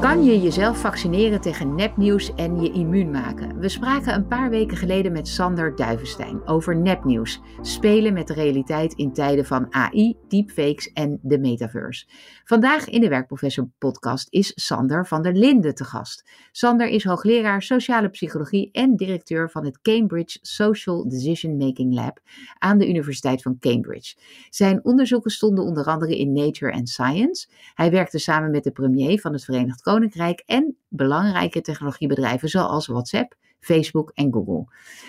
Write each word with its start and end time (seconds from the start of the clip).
Kan 0.00 0.24
je 0.24 0.40
jezelf 0.40 0.80
vaccineren 0.80 1.40
tegen 1.40 1.74
nepnieuws 1.74 2.34
en 2.34 2.60
je 2.60 2.72
immuun 2.72 3.10
maken? 3.10 3.58
We 3.58 3.68
spraken 3.68 4.14
een 4.14 4.26
paar 4.26 4.50
weken 4.50 4.76
geleden 4.76 5.12
met 5.12 5.28
Sander 5.28 5.76
Duivenstein 5.76 6.46
over 6.46 6.76
nepnieuws. 6.76 7.40
Spelen 7.60 8.12
met 8.12 8.26
de 8.26 8.34
realiteit 8.34 8.92
in 8.92 9.12
tijden 9.12 9.46
van 9.46 9.66
AI, 9.74 10.16
deepfakes 10.28 10.92
en 10.92 11.18
de 11.22 11.38
metaverse. 11.38 12.06
Vandaag 12.44 12.88
in 12.88 13.00
de 13.00 13.08
Werkprofessor 13.08 13.68
podcast 13.78 14.26
is 14.30 14.52
Sander 14.54 15.06
van 15.06 15.22
der 15.22 15.32
Linden 15.32 15.74
te 15.74 15.84
gast. 15.84 16.28
Sander 16.52 16.88
is 16.88 17.04
hoogleraar 17.04 17.62
sociale 17.62 18.08
psychologie 18.08 18.68
en 18.72 18.96
directeur 18.96 19.50
van 19.50 19.64
het 19.64 19.80
Cambridge 19.80 20.38
Social 20.42 21.08
Decision 21.08 21.56
Making 21.56 21.94
Lab 21.94 22.18
aan 22.58 22.78
de 22.78 22.88
Universiteit 22.88 23.42
van 23.42 23.58
Cambridge. 23.58 24.16
Zijn 24.50 24.84
onderzoeken 24.84 25.30
stonden 25.30 25.64
onder 25.64 25.84
andere 25.84 26.18
in 26.18 26.32
Nature 26.32 26.72
and 26.72 26.88
Science. 26.88 27.48
Hij 27.74 27.90
werkte 27.90 28.18
samen 28.18 28.50
met 28.50 28.64
de 28.64 28.70
premier 28.70 29.20
van 29.20 29.32
het 29.32 29.44
Verenigd 29.44 29.86
Koninkrijk 29.88 30.42
en 30.46 30.76
belangrijke 30.88 31.60
technologiebedrijven 31.60 32.48
zoals 32.48 32.86
WhatsApp, 32.86 33.34
Facebook 33.60 34.10
en 34.14 34.32
Google. 34.32 34.64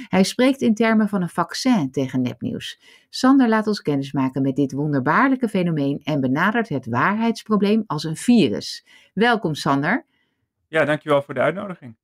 Hij 0.07 0.23
spreekt 0.23 0.61
in 0.61 0.73
termen 0.73 1.09
van 1.09 1.21
een 1.21 1.29
vaccin 1.29 1.91
tegen 1.91 2.21
nepnieuws. 2.21 2.81
Sander 3.09 3.49
laat 3.49 3.67
ons 3.67 3.81
kennismaken 3.81 4.41
met 4.41 4.55
dit 4.55 4.71
wonderbaarlijke 4.71 5.49
fenomeen 5.49 6.02
en 6.03 6.21
benadert 6.21 6.69
het 6.69 6.86
waarheidsprobleem 6.86 7.83
als 7.88 8.03
een 8.03 8.16
virus. 8.16 8.86
Welkom 9.13 9.55
Sander. 9.55 10.05
Ja, 10.67 10.86
dankjewel 10.86 11.21
voor 11.21 11.33
de 11.33 11.39
uitnodiging. 11.39 11.95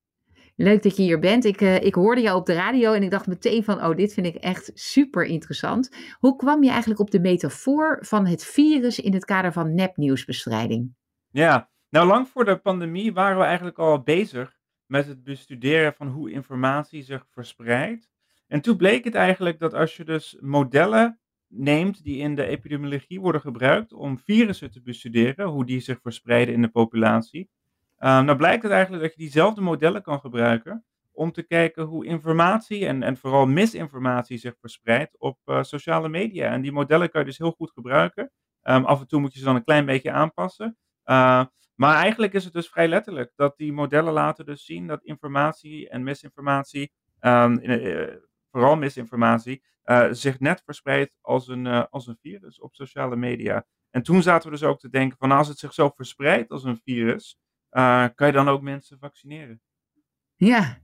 Leuk 0.56 0.84
dat 0.84 0.98
je 0.98 1.04
hier 1.04 1.20
bent. 1.20 1.46
Ik, 1.46 1.62
uh, 1.62 1.84
ik 1.84 1.96
hoorde 1.96 2.22
jou 2.22 2.38
op 2.38 2.46
de 2.46 2.54
radio 2.54 2.94
en 2.94 3.04
ik 3.04 3.12
dacht 3.12 3.28
meteen 3.28 3.64
van, 3.64 3.84
oh, 3.86 3.96
dit 3.96 4.14
vind 4.14 4.26
ik 4.26 4.36
echt 4.36 4.72
super 4.74 5.24
interessant. 5.24 5.90
Hoe 6.20 6.36
kwam 6.36 6.64
je 6.64 6.70
eigenlijk 6.70 7.00
op 7.00 7.12
de 7.12 7.20
metafoor 7.20 7.98
van 8.02 8.26
het 8.26 8.44
virus 8.44 9.00
in 9.00 9.14
het 9.14 9.26
kader 9.26 9.54
van 9.54 9.74
nepnieuwsbestrijding? 9.74 10.94
Ja, 11.30 11.70
nou, 11.90 12.08
lang 12.08 12.28
voor 12.28 12.46
de 12.46 12.58
pandemie 12.58 13.14
waren 13.14 13.38
we 13.38 13.44
eigenlijk 13.44 13.78
al 13.78 14.02
bezig 14.02 14.58
met 14.86 15.08
het 15.08 15.24
bestuderen 15.24 15.94
van 15.94 16.08
hoe 16.08 16.32
informatie 16.32 17.04
zich 17.04 17.26
verspreidt. 17.30 18.10
En 18.48 18.62
toen 18.62 18.78
bleek 18.78 19.04
het 19.04 19.16
eigenlijk 19.16 19.60
dat 19.60 19.74
als 19.74 19.98
je 19.98 20.04
dus 20.04 20.38
modellen 20.40 21.20
neemt 21.48 22.04
die 22.04 22.18
in 22.18 22.36
de 22.36 22.46
epidemiologie 22.46 23.22
worden 23.22 23.42
gebruikt 23.42 23.94
om 23.94 24.20
virussen 24.20 24.72
te 24.72 24.82
bestuderen, 24.82 25.48
hoe 25.48 25.66
die 25.66 25.80
zich 25.80 26.00
verspreiden 26.02 26.54
in 26.54 26.62
de 26.62 26.68
populatie, 26.68 27.50
dan 27.98 28.38
blijkt 28.38 28.64
het 28.64 28.72
eigenlijk 28.72 29.04
dat 29.04 29.14
je 29.14 29.20
diezelfde 29.20 29.62
modellen 29.62 30.02
kan 30.02 30.20
gebruiken 30.20 30.86
om 31.12 31.32
te 31.32 31.44
kijken 31.44 31.84
hoe 31.84 32.06
informatie 32.06 32.86
en, 32.86 33.04
en 33.04 33.18
vooral 33.18 33.46
misinformatie 33.46 34.38
zich 34.38 34.56
verspreidt 34.60 35.16
op 35.18 35.40
uh, 35.46 35.64
sociale 35.64 36.10
media. 36.10 36.52
En 36.52 36.62
die 36.62 36.72
modellen 36.72 37.10
kan 37.10 37.22
je 37.22 37.28
dus 37.28 37.38
heel 37.38 37.52
goed 37.52 37.72
gebruiken. 37.72 38.32
Um, 38.64 38.86
af 38.86 39.00
en 39.00 39.08
toe 39.08 39.20
moet 39.20 39.34
je 39.34 39.40
ze 39.40 39.46
dan 39.46 39.56
een 39.56 39.64
klein 39.64 39.86
beetje 39.86 40.12
aanpassen. 40.12 40.78
Uh, 41.06 41.46
maar 41.76 41.96
eigenlijk 41.96 42.34
is 42.34 42.44
het 42.44 42.54
dus 42.54 42.70
vrij 42.70 42.88
letterlijk 42.88 43.32
dat 43.36 43.58
die 43.58 43.74
modellen 43.74 44.14
laten 44.14 44.46
dus 44.46 44.66
zien 44.66 44.88
dat 44.88 45.04
informatie 45.04 45.90
en 45.90 46.04
misinformatie, 46.04 46.92
um, 47.22 47.60
uh, 47.62 48.16
vooral 48.52 48.76
misinformatie, 48.76 49.64
uh, 49.86 50.08
zich 50.12 50.40
net 50.40 50.62
verspreidt 50.66 51.18
als 51.22 51.48
een, 51.48 51.66
uh, 51.66 51.84
als 51.90 52.08
een 52.08 52.18
virus 52.22 52.60
op 52.60 52.76
sociale 52.76 53.16
media. 53.16 53.66
En 53.90 54.04
toen 54.04 54.22
zaten 54.22 54.50
we 54.50 54.58
dus 54.58 54.68
ook 54.68 54.80
te 54.80 54.90
denken 54.90 55.18
van 55.18 55.32
als 55.32 55.48
het 55.48 55.58
zich 55.58 55.74
zo 55.74 55.90
verspreidt 55.90 56.52
als 56.52 56.64
een 56.64 56.80
virus, 56.84 57.38
kan 58.16 58.28
je 58.28 58.32
dan 58.32 58.50
ook 58.50 58.62
mensen 58.62 59.00
vaccineren. 59.00 59.62
Ja, 60.46 60.78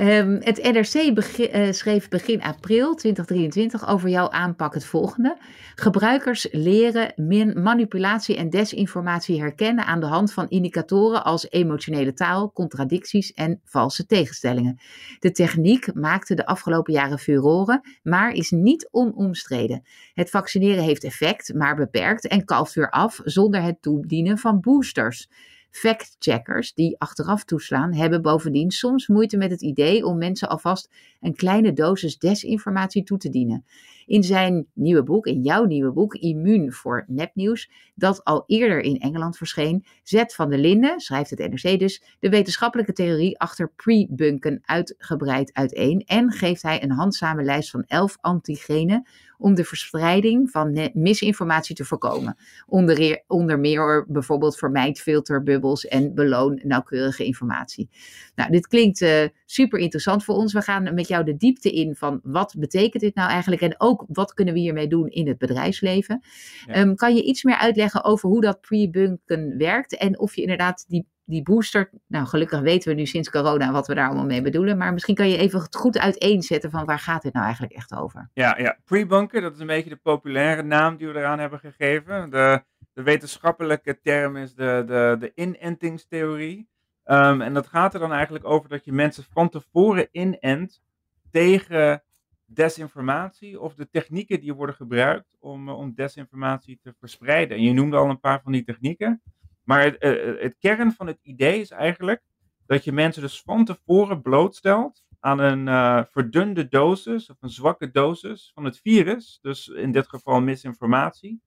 um, 0.00 0.38
het 0.40 0.62
NRC 0.62 0.94
uh, 1.38 1.72
schreef 1.72 2.08
begin 2.08 2.42
april 2.42 2.94
2023 2.94 3.88
over 3.88 4.08
jouw 4.08 4.30
aanpak 4.30 4.74
het 4.74 4.84
volgende. 4.84 5.36
Gebruikers 5.74 6.48
leren 6.50 7.12
min 7.16 7.62
manipulatie 7.62 8.36
en 8.36 8.50
desinformatie 8.50 9.40
herkennen 9.40 9.84
aan 9.84 10.00
de 10.00 10.06
hand 10.06 10.32
van 10.32 10.48
indicatoren 10.48 11.24
als 11.24 11.50
emotionele 11.50 12.12
taal, 12.12 12.52
contradicties 12.52 13.32
en 13.32 13.60
valse 13.64 14.06
tegenstellingen. 14.06 14.80
De 15.18 15.30
techniek 15.30 15.94
maakte 15.94 16.34
de 16.34 16.46
afgelopen 16.46 16.92
jaren 16.92 17.18
furoren, 17.18 17.80
maar 18.02 18.32
is 18.32 18.50
niet 18.50 18.88
onomstreden. 18.90 19.82
Het 20.14 20.30
vaccineren 20.30 20.84
heeft 20.84 21.04
effect, 21.04 21.54
maar 21.54 21.76
beperkt 21.76 22.26
en 22.26 22.44
kalft 22.44 22.74
weer 22.74 22.90
af 22.90 23.20
zonder 23.24 23.62
het 23.62 23.82
toedienen 23.82 24.38
van 24.38 24.60
boosters. 24.60 25.28
Fact-checkers 25.70 26.74
die 26.74 26.98
achteraf 26.98 27.44
toeslaan, 27.44 27.94
hebben 27.94 28.22
bovendien 28.22 28.70
soms 28.70 29.06
moeite 29.06 29.36
met 29.36 29.50
het 29.50 29.62
idee 29.62 30.04
om 30.04 30.18
mensen 30.18 30.48
alvast 30.48 30.90
een 31.20 31.34
kleine 31.34 31.72
dosis 31.72 32.18
desinformatie 32.18 33.02
toe 33.02 33.18
te 33.18 33.28
dienen. 33.28 33.64
In 34.06 34.22
zijn 34.22 34.66
nieuwe 34.72 35.02
boek, 35.02 35.26
in 35.26 35.42
jouw 35.42 35.64
nieuwe 35.64 35.92
boek, 35.92 36.14
Immuun 36.14 36.72
voor 36.72 37.04
nepnieuws, 37.06 37.70
dat 37.94 38.24
al 38.24 38.44
eerder 38.46 38.80
in 38.80 38.98
Engeland 38.98 39.36
verscheen, 39.36 39.84
zet 40.02 40.34
Van 40.34 40.50
der 40.50 40.58
Linden, 40.58 41.00
schrijft 41.00 41.30
het 41.30 41.38
NRC 41.38 41.78
dus, 41.78 42.02
de 42.18 42.28
wetenschappelijke 42.28 42.92
theorie 42.92 43.38
achter 43.38 43.72
pre-bunken 43.76 44.60
uitgebreid 44.62 45.52
uiteen 45.52 46.02
en 46.06 46.32
geeft 46.32 46.62
hij 46.62 46.82
een 46.82 46.90
handzame 46.90 47.42
lijst 47.42 47.70
van 47.70 47.84
elf 47.86 48.16
antigenen 48.20 49.06
om 49.40 49.54
de 49.54 49.64
verspreiding 49.64 50.50
van 50.50 50.90
misinformatie 50.92 51.74
te 51.74 51.84
voorkomen. 51.84 52.36
Onder, 52.66 53.22
onder 53.26 53.58
meer 53.58 54.04
bijvoorbeeld 54.08 54.58
vermijd 54.58 55.00
filterbubbels 55.00 55.86
en 55.86 56.14
beloon 56.14 56.60
nauwkeurige 56.64 57.24
informatie. 57.24 57.88
Nou, 58.34 58.50
dit 58.50 58.66
klinkt 58.66 59.00
uh, 59.00 59.24
super 59.46 59.78
interessant 59.78 60.24
voor 60.24 60.34
ons. 60.34 60.52
We 60.52 60.62
gaan 60.62 60.94
met 60.94 61.08
jou 61.08 61.24
de 61.24 61.36
diepte 61.36 61.70
in 61.70 61.94
van 61.94 62.20
wat 62.22 62.54
betekent 62.58 63.02
dit 63.02 63.14
nou 63.14 63.30
eigenlijk 63.30 63.62
en 63.62 63.74
ook 63.78 64.04
wat 64.08 64.34
kunnen 64.34 64.54
we 64.54 64.60
hiermee 64.60 64.88
doen 64.88 65.08
in 65.08 65.28
het 65.28 65.38
bedrijfsleven. 65.38 66.22
Ja. 66.66 66.80
Um, 66.80 66.94
kan 66.94 67.14
je 67.14 67.24
iets 67.24 67.42
meer 67.42 67.56
uitleggen 67.56 68.04
over 68.04 68.28
hoe 68.28 68.40
dat 68.40 68.60
pre-bunken 68.60 69.58
werkt 69.58 69.96
en 69.96 70.18
of 70.18 70.34
je 70.34 70.42
inderdaad 70.42 70.84
die 70.88 71.06
die 71.30 71.42
booster, 71.42 71.90
nou 72.06 72.26
gelukkig 72.26 72.60
weten 72.60 72.88
we 72.88 72.94
nu 72.94 73.06
sinds 73.06 73.30
corona 73.30 73.72
wat 73.72 73.86
we 73.86 73.94
daar 73.94 74.06
allemaal 74.06 74.24
mee 74.24 74.42
bedoelen, 74.42 74.78
maar 74.78 74.92
misschien 74.92 75.14
kan 75.14 75.28
je 75.28 75.36
even 75.36 75.66
goed 75.70 75.98
uiteenzetten 75.98 76.70
van 76.70 76.84
waar 76.84 76.98
gaat 76.98 77.22
dit 77.22 77.32
nou 77.32 77.44
eigenlijk 77.44 77.74
echt 77.74 77.94
over? 77.94 78.30
Ja, 78.32 78.58
ja. 78.58 78.78
pre-bunker, 78.84 79.40
dat 79.40 79.54
is 79.54 79.60
een 79.60 79.66
beetje 79.66 79.90
de 79.90 79.96
populaire 79.96 80.62
naam 80.62 80.96
die 80.96 81.06
we 81.06 81.18
eraan 81.18 81.38
hebben 81.38 81.58
gegeven. 81.58 82.30
De, 82.30 82.62
de 82.92 83.02
wetenschappelijke 83.02 84.00
term 84.00 84.36
is 84.36 84.54
de, 84.54 84.84
de, 84.86 85.16
de 85.18 85.32
inentingstheorie. 85.34 86.68
Um, 87.04 87.40
en 87.40 87.54
dat 87.54 87.66
gaat 87.66 87.94
er 87.94 88.00
dan 88.00 88.12
eigenlijk 88.12 88.44
over 88.44 88.68
dat 88.68 88.84
je 88.84 88.92
mensen 88.92 89.24
van 89.32 89.48
tevoren 89.48 90.08
inent 90.10 90.82
tegen 91.30 92.02
desinformatie 92.46 93.60
of 93.60 93.74
de 93.74 93.88
technieken 93.90 94.40
die 94.40 94.54
worden 94.54 94.74
gebruikt 94.74 95.36
om, 95.40 95.68
om 95.68 95.94
desinformatie 95.94 96.78
te 96.82 96.94
verspreiden. 96.98 97.56
En 97.56 97.62
je 97.62 97.72
noemde 97.72 97.96
al 97.96 98.10
een 98.10 98.20
paar 98.20 98.40
van 98.42 98.52
die 98.52 98.64
technieken. 98.64 99.22
Maar 99.70 99.82
het, 99.82 100.02
uh, 100.04 100.42
het 100.42 100.56
kern 100.58 100.92
van 100.92 101.06
het 101.06 101.18
idee 101.22 101.60
is 101.60 101.70
eigenlijk 101.70 102.22
dat 102.66 102.84
je 102.84 102.92
mensen 102.92 103.22
dus 103.22 103.42
van 103.42 103.64
tevoren 103.64 104.22
blootstelt 104.22 105.04
aan 105.20 105.38
een 105.38 105.66
uh, 105.66 106.04
verdunde 106.04 106.68
dosis 106.68 107.30
of 107.30 107.36
een 107.40 107.50
zwakke 107.50 107.90
dosis 107.90 108.50
van 108.54 108.64
het 108.64 108.78
virus, 108.78 109.38
dus 109.42 109.68
in 109.68 109.92
dit 109.92 110.08
geval 110.08 110.40
misinformatie, 110.40 111.42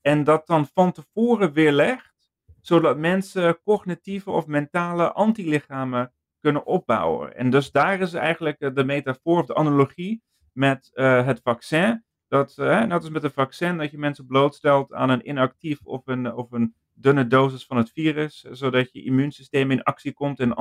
en 0.00 0.24
dat 0.24 0.46
dan 0.46 0.66
van 0.66 0.92
tevoren 0.92 1.52
weerlegt, 1.52 2.30
zodat 2.60 2.98
mensen 2.98 3.62
cognitieve 3.62 4.30
of 4.30 4.46
mentale 4.46 5.12
antilichamen 5.12 6.12
kunnen 6.40 6.66
opbouwen. 6.66 7.36
En 7.36 7.50
dus 7.50 7.70
daar 7.70 8.00
is 8.00 8.14
eigenlijk 8.14 8.74
de 8.74 8.84
metafoor 8.84 9.38
of 9.38 9.46
de 9.46 9.54
analogie 9.54 10.22
met 10.52 10.90
het 10.92 11.40
vaccin. 11.42 12.04
Dat, 12.28 12.56
uh, 12.58 12.80
net 12.80 12.92
als 12.92 13.10
met 13.10 13.24
een 13.24 13.30
vaccin, 13.30 13.78
dat 13.78 13.90
je 13.90 13.98
mensen 13.98 14.26
blootstelt 14.26 14.92
aan 14.92 15.10
een 15.10 15.28
inactief 15.28 15.78
of 15.82 16.02
een, 16.04 16.34
of 16.34 16.52
een 16.52 16.74
dunne 16.98 17.26
dosis 17.26 17.66
van 17.66 17.76
het 17.76 17.90
virus, 17.90 18.40
zodat 18.40 18.92
je 18.92 19.02
immuunsysteem 19.02 19.70
in 19.70 19.82
actie 19.82 20.12
komt 20.12 20.40
en 20.40 20.54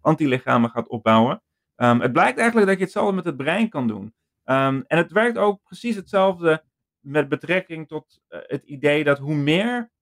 antilichamen, 0.00 0.70
gaat 0.70 0.88
opbouwen. 0.88 1.42
Um, 1.76 2.00
het 2.00 2.12
blijkt 2.12 2.38
eigenlijk 2.38 2.68
dat 2.68 2.78
je 2.78 2.84
hetzelfde 2.84 3.14
met 3.14 3.24
het 3.24 3.36
brein 3.36 3.68
kan 3.68 3.86
doen. 3.86 4.14
Um, 4.44 4.84
en 4.86 4.96
het 4.96 5.12
werkt 5.12 5.38
ook 5.38 5.62
precies 5.62 5.96
hetzelfde 5.96 6.64
met 7.00 7.28
betrekking 7.28 7.88
tot 7.88 8.20
uh, 8.28 8.38
het 8.42 8.62
idee 8.62 9.04
dat 9.04 9.18
hoe 9.18 9.34
meer, 9.34 9.92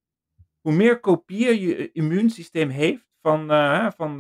hoe 0.61 0.73
meer 0.73 1.01
kopieën 1.01 1.61
je 1.61 1.93
immuunsysteem 1.93 2.69
heeft 2.69 3.07
van, 3.21 3.53
uh, 3.53 3.91
van, 3.97 4.17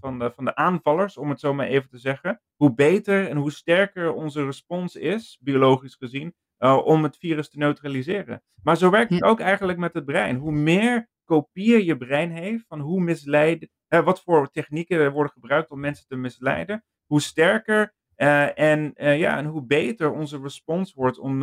van, 0.00 0.18
de, 0.18 0.32
van 0.34 0.44
de 0.44 0.54
aanvallers, 0.54 1.16
om 1.16 1.30
het 1.30 1.40
zo 1.40 1.54
maar 1.54 1.66
even 1.66 1.88
te 1.88 1.98
zeggen, 1.98 2.40
hoe 2.56 2.74
beter 2.74 3.28
en 3.28 3.36
hoe 3.36 3.52
sterker 3.52 4.12
onze 4.12 4.44
respons 4.44 4.96
is, 4.96 5.38
biologisch 5.40 5.94
gezien, 5.94 6.34
uh, 6.60 6.86
om 6.86 7.02
het 7.02 7.16
virus 7.16 7.50
te 7.50 7.58
neutraliseren. 7.58 8.42
Maar 8.62 8.76
zo 8.76 8.90
werkt 8.90 9.10
het 9.10 9.22
ook 9.22 9.40
eigenlijk 9.40 9.78
met 9.78 9.94
het 9.94 10.04
brein. 10.04 10.36
Hoe 10.36 10.52
meer 10.52 11.08
kopieën 11.24 11.84
je 11.84 11.96
brein 11.96 12.30
heeft 12.30 12.64
van 12.66 12.80
hoe 12.80 13.00
misleiden, 13.00 13.70
uh, 13.88 14.04
wat 14.04 14.22
voor 14.22 14.50
technieken 14.50 14.98
er 14.98 15.12
worden 15.12 15.32
gebruikt 15.32 15.70
om 15.70 15.80
mensen 15.80 16.06
te 16.06 16.16
misleiden, 16.16 16.84
hoe 17.06 17.20
sterker 17.20 17.94
en, 18.14 18.92
ja, 18.94 19.36
en 19.36 19.44
hoe 19.44 19.66
beter 19.66 20.10
onze 20.10 20.40
respons 20.40 20.94
wordt 20.94 21.18
om, 21.18 21.42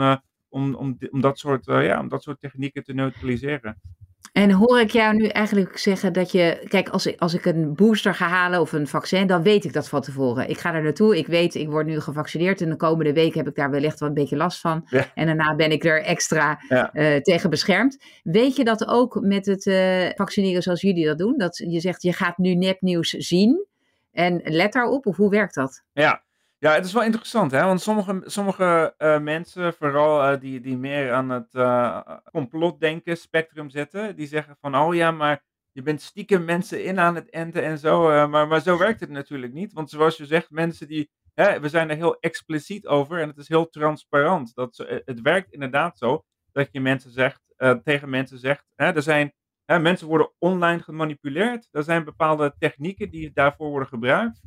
om, 0.50 0.76
om, 0.76 0.98
om, 1.12 1.22
dat 1.22 1.40
soort, 1.40 1.66
ja, 1.66 2.00
om 2.00 2.08
dat 2.08 2.24
soort 2.24 2.40
technieken 2.40 2.84
te 2.84 2.94
neutraliseren. 2.94 3.82
En 4.38 4.52
hoor 4.52 4.80
ik 4.80 4.92
jou 4.92 5.16
nu 5.16 5.28
eigenlijk 5.28 5.78
zeggen 5.78 6.14
dat 6.14 6.32
je, 6.32 6.66
kijk, 6.68 6.90
als 6.90 7.06
ik, 7.06 7.20
als 7.20 7.34
ik 7.34 7.46
een 7.46 7.76
booster 7.76 8.16
ga 8.16 8.28
halen 8.28 8.62
of 8.62 8.72
een 8.72 8.88
vaccin, 8.88 9.28
dan 9.28 9.44
weet 9.44 9.66
ik 9.66 9.74
dat 9.74 9.90
van 9.90 10.02
tevoren. 10.02 10.50
Ik 10.50 10.58
ga 10.58 10.74
er 10.74 10.84
naartoe, 10.84 11.18
ik 11.18 11.28
weet, 11.28 11.56
ik 11.56 11.70
word 11.70 11.86
nu 11.86 12.00
gevaccineerd 12.00 12.62
en 12.62 12.70
de 12.70 12.76
komende 12.76 13.14
week 13.14 13.34
heb 13.34 13.48
ik 13.48 13.56
daar 13.56 13.70
wellicht 13.70 14.00
wel 14.00 14.10
een 14.10 14.16
beetje 14.16 14.36
last 14.36 14.60
van. 14.60 14.88
En 15.14 15.26
daarna 15.26 15.56
ben 15.56 15.72
ik 15.72 15.86
er 15.86 16.04
extra 16.04 16.60
eh, 16.68 17.16
tegen 17.16 17.50
beschermd. 17.50 18.04
Weet 18.24 18.56
je 18.56 18.64
dat 18.64 18.88
ook 18.88 19.20
met 19.22 19.46
het 19.46 19.66
uh, 19.66 20.10
vaccineren 20.16 20.62
zoals 20.62 20.82
jullie 20.82 21.06
dat 21.06 21.18
doen? 21.18 21.38
Dat 21.38 21.58
je 21.58 21.80
zegt, 21.80 22.02
je 22.02 22.14
gaat 22.14 22.38
nu 22.38 22.56
nepnieuws 22.56 23.10
zien 23.10 23.66
en 24.12 24.42
let 24.44 24.74
daarop, 24.74 25.06
of 25.06 25.16
hoe 25.16 25.30
werkt 25.30 25.56
dat? 25.56 25.84
Ja, 25.94 26.24
ja, 26.60 26.74
het 26.74 26.86
is 26.86 26.94
wel 26.94 27.04
interessant, 27.04 27.52
hè? 27.52 27.64
Want 27.64 27.82
sommige, 27.82 28.22
sommige 28.26 28.94
uh, 28.98 29.20
mensen, 29.20 29.74
vooral 29.74 30.34
uh, 30.34 30.40
die, 30.40 30.60
die 30.60 30.78
meer 30.78 31.14
aan 31.14 31.30
het 31.30 31.54
uh, 31.54 32.02
complotdenken 32.32 33.18
spectrum 33.18 33.70
zitten, 33.70 34.16
die 34.16 34.28
zeggen 34.28 34.58
van, 34.60 34.76
oh 34.76 34.96
ja, 34.96 35.12
maar 35.12 35.44
je 35.72 35.82
bent 35.82 36.02
stiekem 36.02 36.46
mensen 36.46 36.84
in 36.84 37.00
aan 37.00 37.16
het 37.16 37.30
enten 37.30 37.64
en 37.64 37.78
zo. 37.78 38.28
maar, 38.28 38.48
maar 38.48 38.62
zo 38.62 38.78
werkt 38.78 39.00
het 39.00 39.10
natuurlijk 39.10 39.54
niet. 39.54 39.74
Want 39.74 39.90
zoals 39.90 40.18
je 40.18 40.26
zegt, 40.26 40.50
mensen 40.50 40.88
die, 40.88 41.12
hè, 41.34 41.60
we 41.60 41.70
zijn 41.70 41.90
er 41.90 41.96
heel 41.96 42.20
expliciet 42.20 42.88
over 42.88 43.20
en 43.22 43.28
het 43.28 43.38
is 43.38 43.48
heel 43.48 43.70
transparant. 43.70 44.56
Dat, 44.56 44.78
het 45.06 45.22
werkt 45.22 45.52
inderdaad 45.52 45.98
zo 45.98 46.24
dat 46.52 46.68
je 46.72 46.82
mensen 46.82 47.12
zegt, 47.12 47.42
tegen 47.84 48.10
mensen 48.10 48.40
zegt, 48.40 48.66
hè, 48.76 48.86
er 48.86 49.02
zijn, 49.02 49.34
hè, 49.66 49.80
mensen 49.80 50.08
worden 50.08 50.32
online 50.40 50.84
gemanipuleerd. 50.84 51.68
Er 51.72 51.84
zijn 51.84 52.04
bepaalde 52.04 52.56
technieken 52.60 53.10
die 53.10 53.32
daarvoor 53.34 53.70
worden 53.70 53.88
gebruikt. 53.88 54.42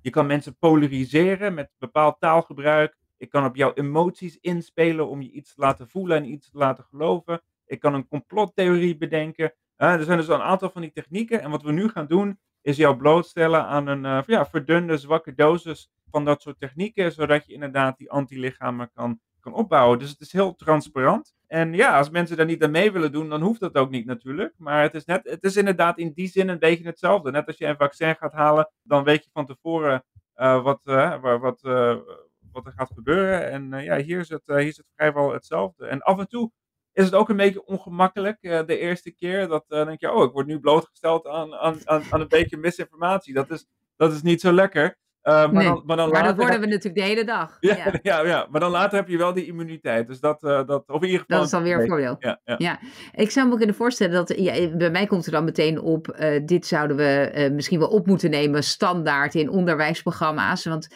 Je 0.00 0.10
kan 0.10 0.26
mensen 0.26 0.56
polariseren 0.56 1.54
met 1.54 1.70
bepaald 1.78 2.20
taalgebruik. 2.20 2.96
Ik 3.16 3.30
kan 3.30 3.44
op 3.44 3.56
jouw 3.56 3.72
emoties 3.74 4.38
inspelen 4.40 5.08
om 5.08 5.22
je 5.22 5.30
iets 5.30 5.54
te 5.54 5.60
laten 5.60 5.88
voelen 5.88 6.16
en 6.16 6.30
iets 6.30 6.50
te 6.50 6.58
laten 6.58 6.84
geloven. 6.84 7.40
Ik 7.66 7.80
kan 7.80 7.94
een 7.94 8.08
complottheorie 8.08 8.96
bedenken. 8.96 9.52
er 9.76 10.04
zijn 10.04 10.18
dus 10.18 10.28
een 10.28 10.40
aantal 10.40 10.70
van 10.70 10.82
die 10.82 10.92
technieken. 10.92 11.42
En 11.42 11.50
wat 11.50 11.62
we 11.62 11.72
nu 11.72 11.88
gaan 11.88 12.06
doen, 12.06 12.38
is 12.62 12.76
jou 12.76 12.96
blootstellen 12.96 13.64
aan 13.64 13.86
een 13.86 14.04
uh, 14.04 14.22
ja, 14.26 14.46
verdunde, 14.46 14.98
zwakke 14.98 15.34
dosis 15.34 15.90
van 16.10 16.24
dat 16.24 16.42
soort 16.42 16.60
technieken. 16.60 17.12
Zodat 17.12 17.46
je 17.46 17.52
inderdaad 17.52 17.98
die 17.98 18.10
antilichamen 18.10 18.90
kan 18.94 19.20
opbouwen. 19.52 19.98
Dus 19.98 20.10
het 20.10 20.20
is 20.20 20.32
heel 20.32 20.54
transparant. 20.54 21.34
En 21.46 21.72
ja, 21.72 21.98
als 21.98 22.10
mensen 22.10 22.36
daar 22.36 22.46
niet 22.46 22.62
aan 22.62 22.70
mee 22.70 22.92
willen 22.92 23.12
doen, 23.12 23.28
dan 23.28 23.42
hoeft 23.42 23.60
dat 23.60 23.74
ook 23.74 23.90
niet 23.90 24.06
natuurlijk. 24.06 24.54
Maar 24.56 24.82
het 24.82 24.94
is, 24.94 25.04
net, 25.04 25.30
het 25.30 25.44
is 25.44 25.56
inderdaad 25.56 25.98
in 25.98 26.12
die 26.12 26.28
zin 26.28 26.48
een 26.48 26.58
beetje 26.58 26.84
hetzelfde. 26.84 27.30
Net 27.30 27.46
als 27.46 27.58
je 27.58 27.66
een 27.66 27.76
vaccin 27.76 28.16
gaat 28.16 28.32
halen, 28.32 28.70
dan 28.82 29.04
weet 29.04 29.24
je 29.24 29.30
van 29.32 29.46
tevoren 29.46 30.04
uh, 30.36 30.62
wat, 30.62 30.80
uh, 30.84 31.40
wat, 31.40 31.62
uh, 31.62 31.96
wat 32.52 32.66
er 32.66 32.72
gaat 32.76 32.92
gebeuren. 32.94 33.50
En 33.50 33.82
ja, 33.82 33.96
hier 33.96 34.18
is, 34.18 34.28
het, 34.28 34.42
hier 34.46 34.58
is 34.58 34.76
het 34.76 34.86
vrijwel 34.94 35.32
hetzelfde. 35.32 35.86
En 35.86 36.02
af 36.02 36.18
en 36.18 36.28
toe 36.28 36.50
is 36.92 37.04
het 37.04 37.14
ook 37.14 37.28
een 37.28 37.36
beetje 37.36 37.64
ongemakkelijk 37.64 38.40
de 38.40 38.78
eerste 38.78 39.10
keer. 39.10 39.48
Dat 39.48 39.64
denk 39.68 40.00
je, 40.00 40.12
oh, 40.12 40.24
ik 40.24 40.32
word 40.32 40.46
nu 40.46 40.60
blootgesteld 40.60 41.26
aan, 41.26 41.54
aan, 41.54 41.78
aan, 41.84 42.02
aan 42.10 42.20
een 42.20 42.28
beetje 42.28 42.56
misinformatie. 42.56 43.34
Dat 43.34 43.50
is, 43.50 43.66
dat 43.96 44.12
is 44.12 44.22
niet 44.22 44.40
zo 44.40 44.52
lekker. 44.52 44.96
Uh, 45.22 45.34
maar, 45.34 45.52
nee, 45.52 45.64
dan, 45.64 45.82
maar, 45.86 45.96
dan 45.96 46.10
maar 46.10 46.22
dat 46.22 46.36
worden 46.36 46.60
we 46.60 46.66
natuurlijk 46.66 46.94
de 46.94 47.02
hele 47.02 47.24
dag. 47.24 47.56
Ja, 47.60 47.94
ja, 48.02 48.24
ja. 48.24 48.46
maar 48.50 48.60
dan 48.60 48.70
later 48.70 48.98
heb 48.98 49.08
je 49.08 49.16
wel 49.16 49.32
die 49.32 49.46
immuniteit. 49.46 50.06
Dus 50.06 50.20
dat, 50.20 50.42
uh, 50.42 50.66
dat 50.66 50.88
of 50.88 51.02
in 51.02 51.06
ieder 51.06 51.20
geval... 51.20 51.36
Dat 51.36 51.46
is 51.46 51.52
dan 51.52 51.62
weer 51.62 51.80
een 51.80 51.88
voordeel. 51.88 52.16
Ja, 52.18 52.40
ja. 52.44 52.54
ja, 52.58 52.78
ik 53.14 53.30
zou 53.30 53.48
me 53.48 53.56
kunnen 53.56 53.74
voorstellen 53.74 54.14
dat, 54.14 54.38
ja, 54.38 54.76
bij 54.76 54.90
mij 54.90 55.06
komt 55.06 55.26
er 55.26 55.32
dan 55.32 55.44
meteen 55.44 55.80
op, 55.80 56.16
uh, 56.20 56.40
dit 56.46 56.66
zouden 56.66 56.96
we 56.96 57.50
misschien 57.54 57.78
wel 57.78 57.88
op 57.88 58.06
moeten 58.06 58.30
nemen, 58.30 58.62
standaard 58.62 59.34
in 59.34 59.50
onderwijsprogramma's. 59.50 60.64
Want 60.64 60.88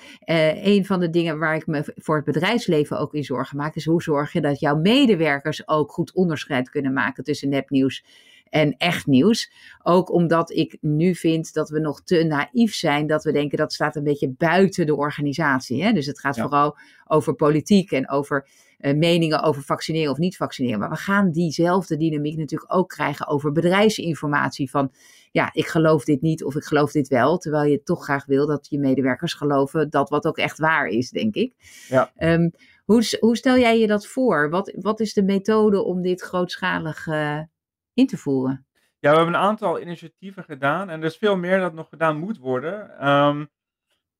een 0.62 0.86
van 0.86 1.00
de 1.00 1.10
dingen 1.10 1.38
waar 1.38 1.54
ik 1.54 1.66
me 1.66 1.92
voor 1.96 2.16
het 2.16 2.24
bedrijfsleven 2.24 2.98
ook 2.98 3.14
in 3.14 3.24
zorgen 3.24 3.56
maak, 3.56 3.74
is 3.74 3.84
hoe 3.84 4.02
zorg 4.02 4.32
je 4.32 4.40
dat 4.40 4.60
jouw 4.60 4.76
medewerkers 4.76 5.68
ook 5.68 5.92
goed 5.92 6.12
onderscheid 6.14 6.70
kunnen 6.70 6.92
maken 6.92 7.24
tussen 7.24 7.48
nepnieuws 7.48 8.04
en 8.52 8.76
echt 8.76 9.06
nieuws. 9.06 9.52
Ook 9.82 10.12
omdat 10.12 10.50
ik 10.50 10.76
nu 10.80 11.14
vind 11.14 11.52
dat 11.52 11.70
we 11.70 11.80
nog 11.80 12.02
te 12.02 12.24
naïef 12.24 12.74
zijn 12.74 13.06
dat 13.06 13.24
we 13.24 13.32
denken 13.32 13.58
dat 13.58 13.72
staat 13.72 13.96
een 13.96 14.04
beetje 14.04 14.34
buiten 14.36 14.86
de 14.86 14.96
organisatie. 14.96 15.82
Hè? 15.82 15.92
Dus 15.92 16.06
het 16.06 16.20
gaat 16.20 16.38
vooral 16.38 16.76
over 17.06 17.34
politiek 17.34 17.90
en 17.90 18.10
over 18.10 18.48
uh, 18.78 18.94
meningen 18.94 19.42
over 19.42 19.62
vaccineren 19.62 20.10
of 20.10 20.18
niet 20.18 20.36
vaccineren. 20.36 20.78
Maar 20.78 20.90
we 20.90 20.96
gaan 20.96 21.30
diezelfde 21.30 21.96
dynamiek 21.96 22.36
natuurlijk 22.36 22.74
ook 22.74 22.88
krijgen 22.88 23.26
over 23.26 23.52
bedrijfsinformatie 23.52 24.70
van 24.70 24.92
ja, 25.30 25.50
ik 25.52 25.66
geloof 25.66 26.04
dit 26.04 26.20
niet 26.20 26.44
of 26.44 26.56
ik 26.56 26.64
geloof 26.64 26.92
dit 26.92 27.08
wel. 27.08 27.38
Terwijl 27.38 27.70
je 27.70 27.82
toch 27.82 28.04
graag 28.04 28.26
wil 28.26 28.46
dat 28.46 28.66
je 28.70 28.78
medewerkers 28.78 29.34
geloven 29.34 29.90
dat 29.90 30.08
wat 30.08 30.26
ook 30.26 30.38
echt 30.38 30.58
waar 30.58 30.86
is, 30.86 31.10
denk 31.10 31.34
ik. 31.34 31.54
Ja. 31.88 32.12
Um, 32.18 32.50
hoe, 32.84 33.16
hoe 33.20 33.36
stel 33.36 33.58
jij 33.58 33.78
je 33.78 33.86
dat 33.86 34.06
voor? 34.06 34.50
Wat, 34.50 34.72
wat 34.80 35.00
is 35.00 35.12
de 35.12 35.22
methode 35.22 35.82
om 35.82 36.02
dit 36.02 36.20
grootschalig 36.20 37.06
uh, 37.06 37.40
in 37.94 38.06
te 38.06 38.16
voeren? 38.16 38.66
Ja, 38.98 39.10
we 39.10 39.16
hebben 39.16 39.34
een 39.34 39.40
aantal 39.40 39.80
initiatieven 39.80 40.44
gedaan 40.44 40.90
en 40.90 41.00
er 41.00 41.06
is 41.06 41.16
veel 41.16 41.36
meer 41.36 41.58
dat 41.58 41.72
nog 41.72 41.88
gedaan 41.88 42.18
moet 42.18 42.38
worden. 42.38 43.08
Um, 43.08 43.50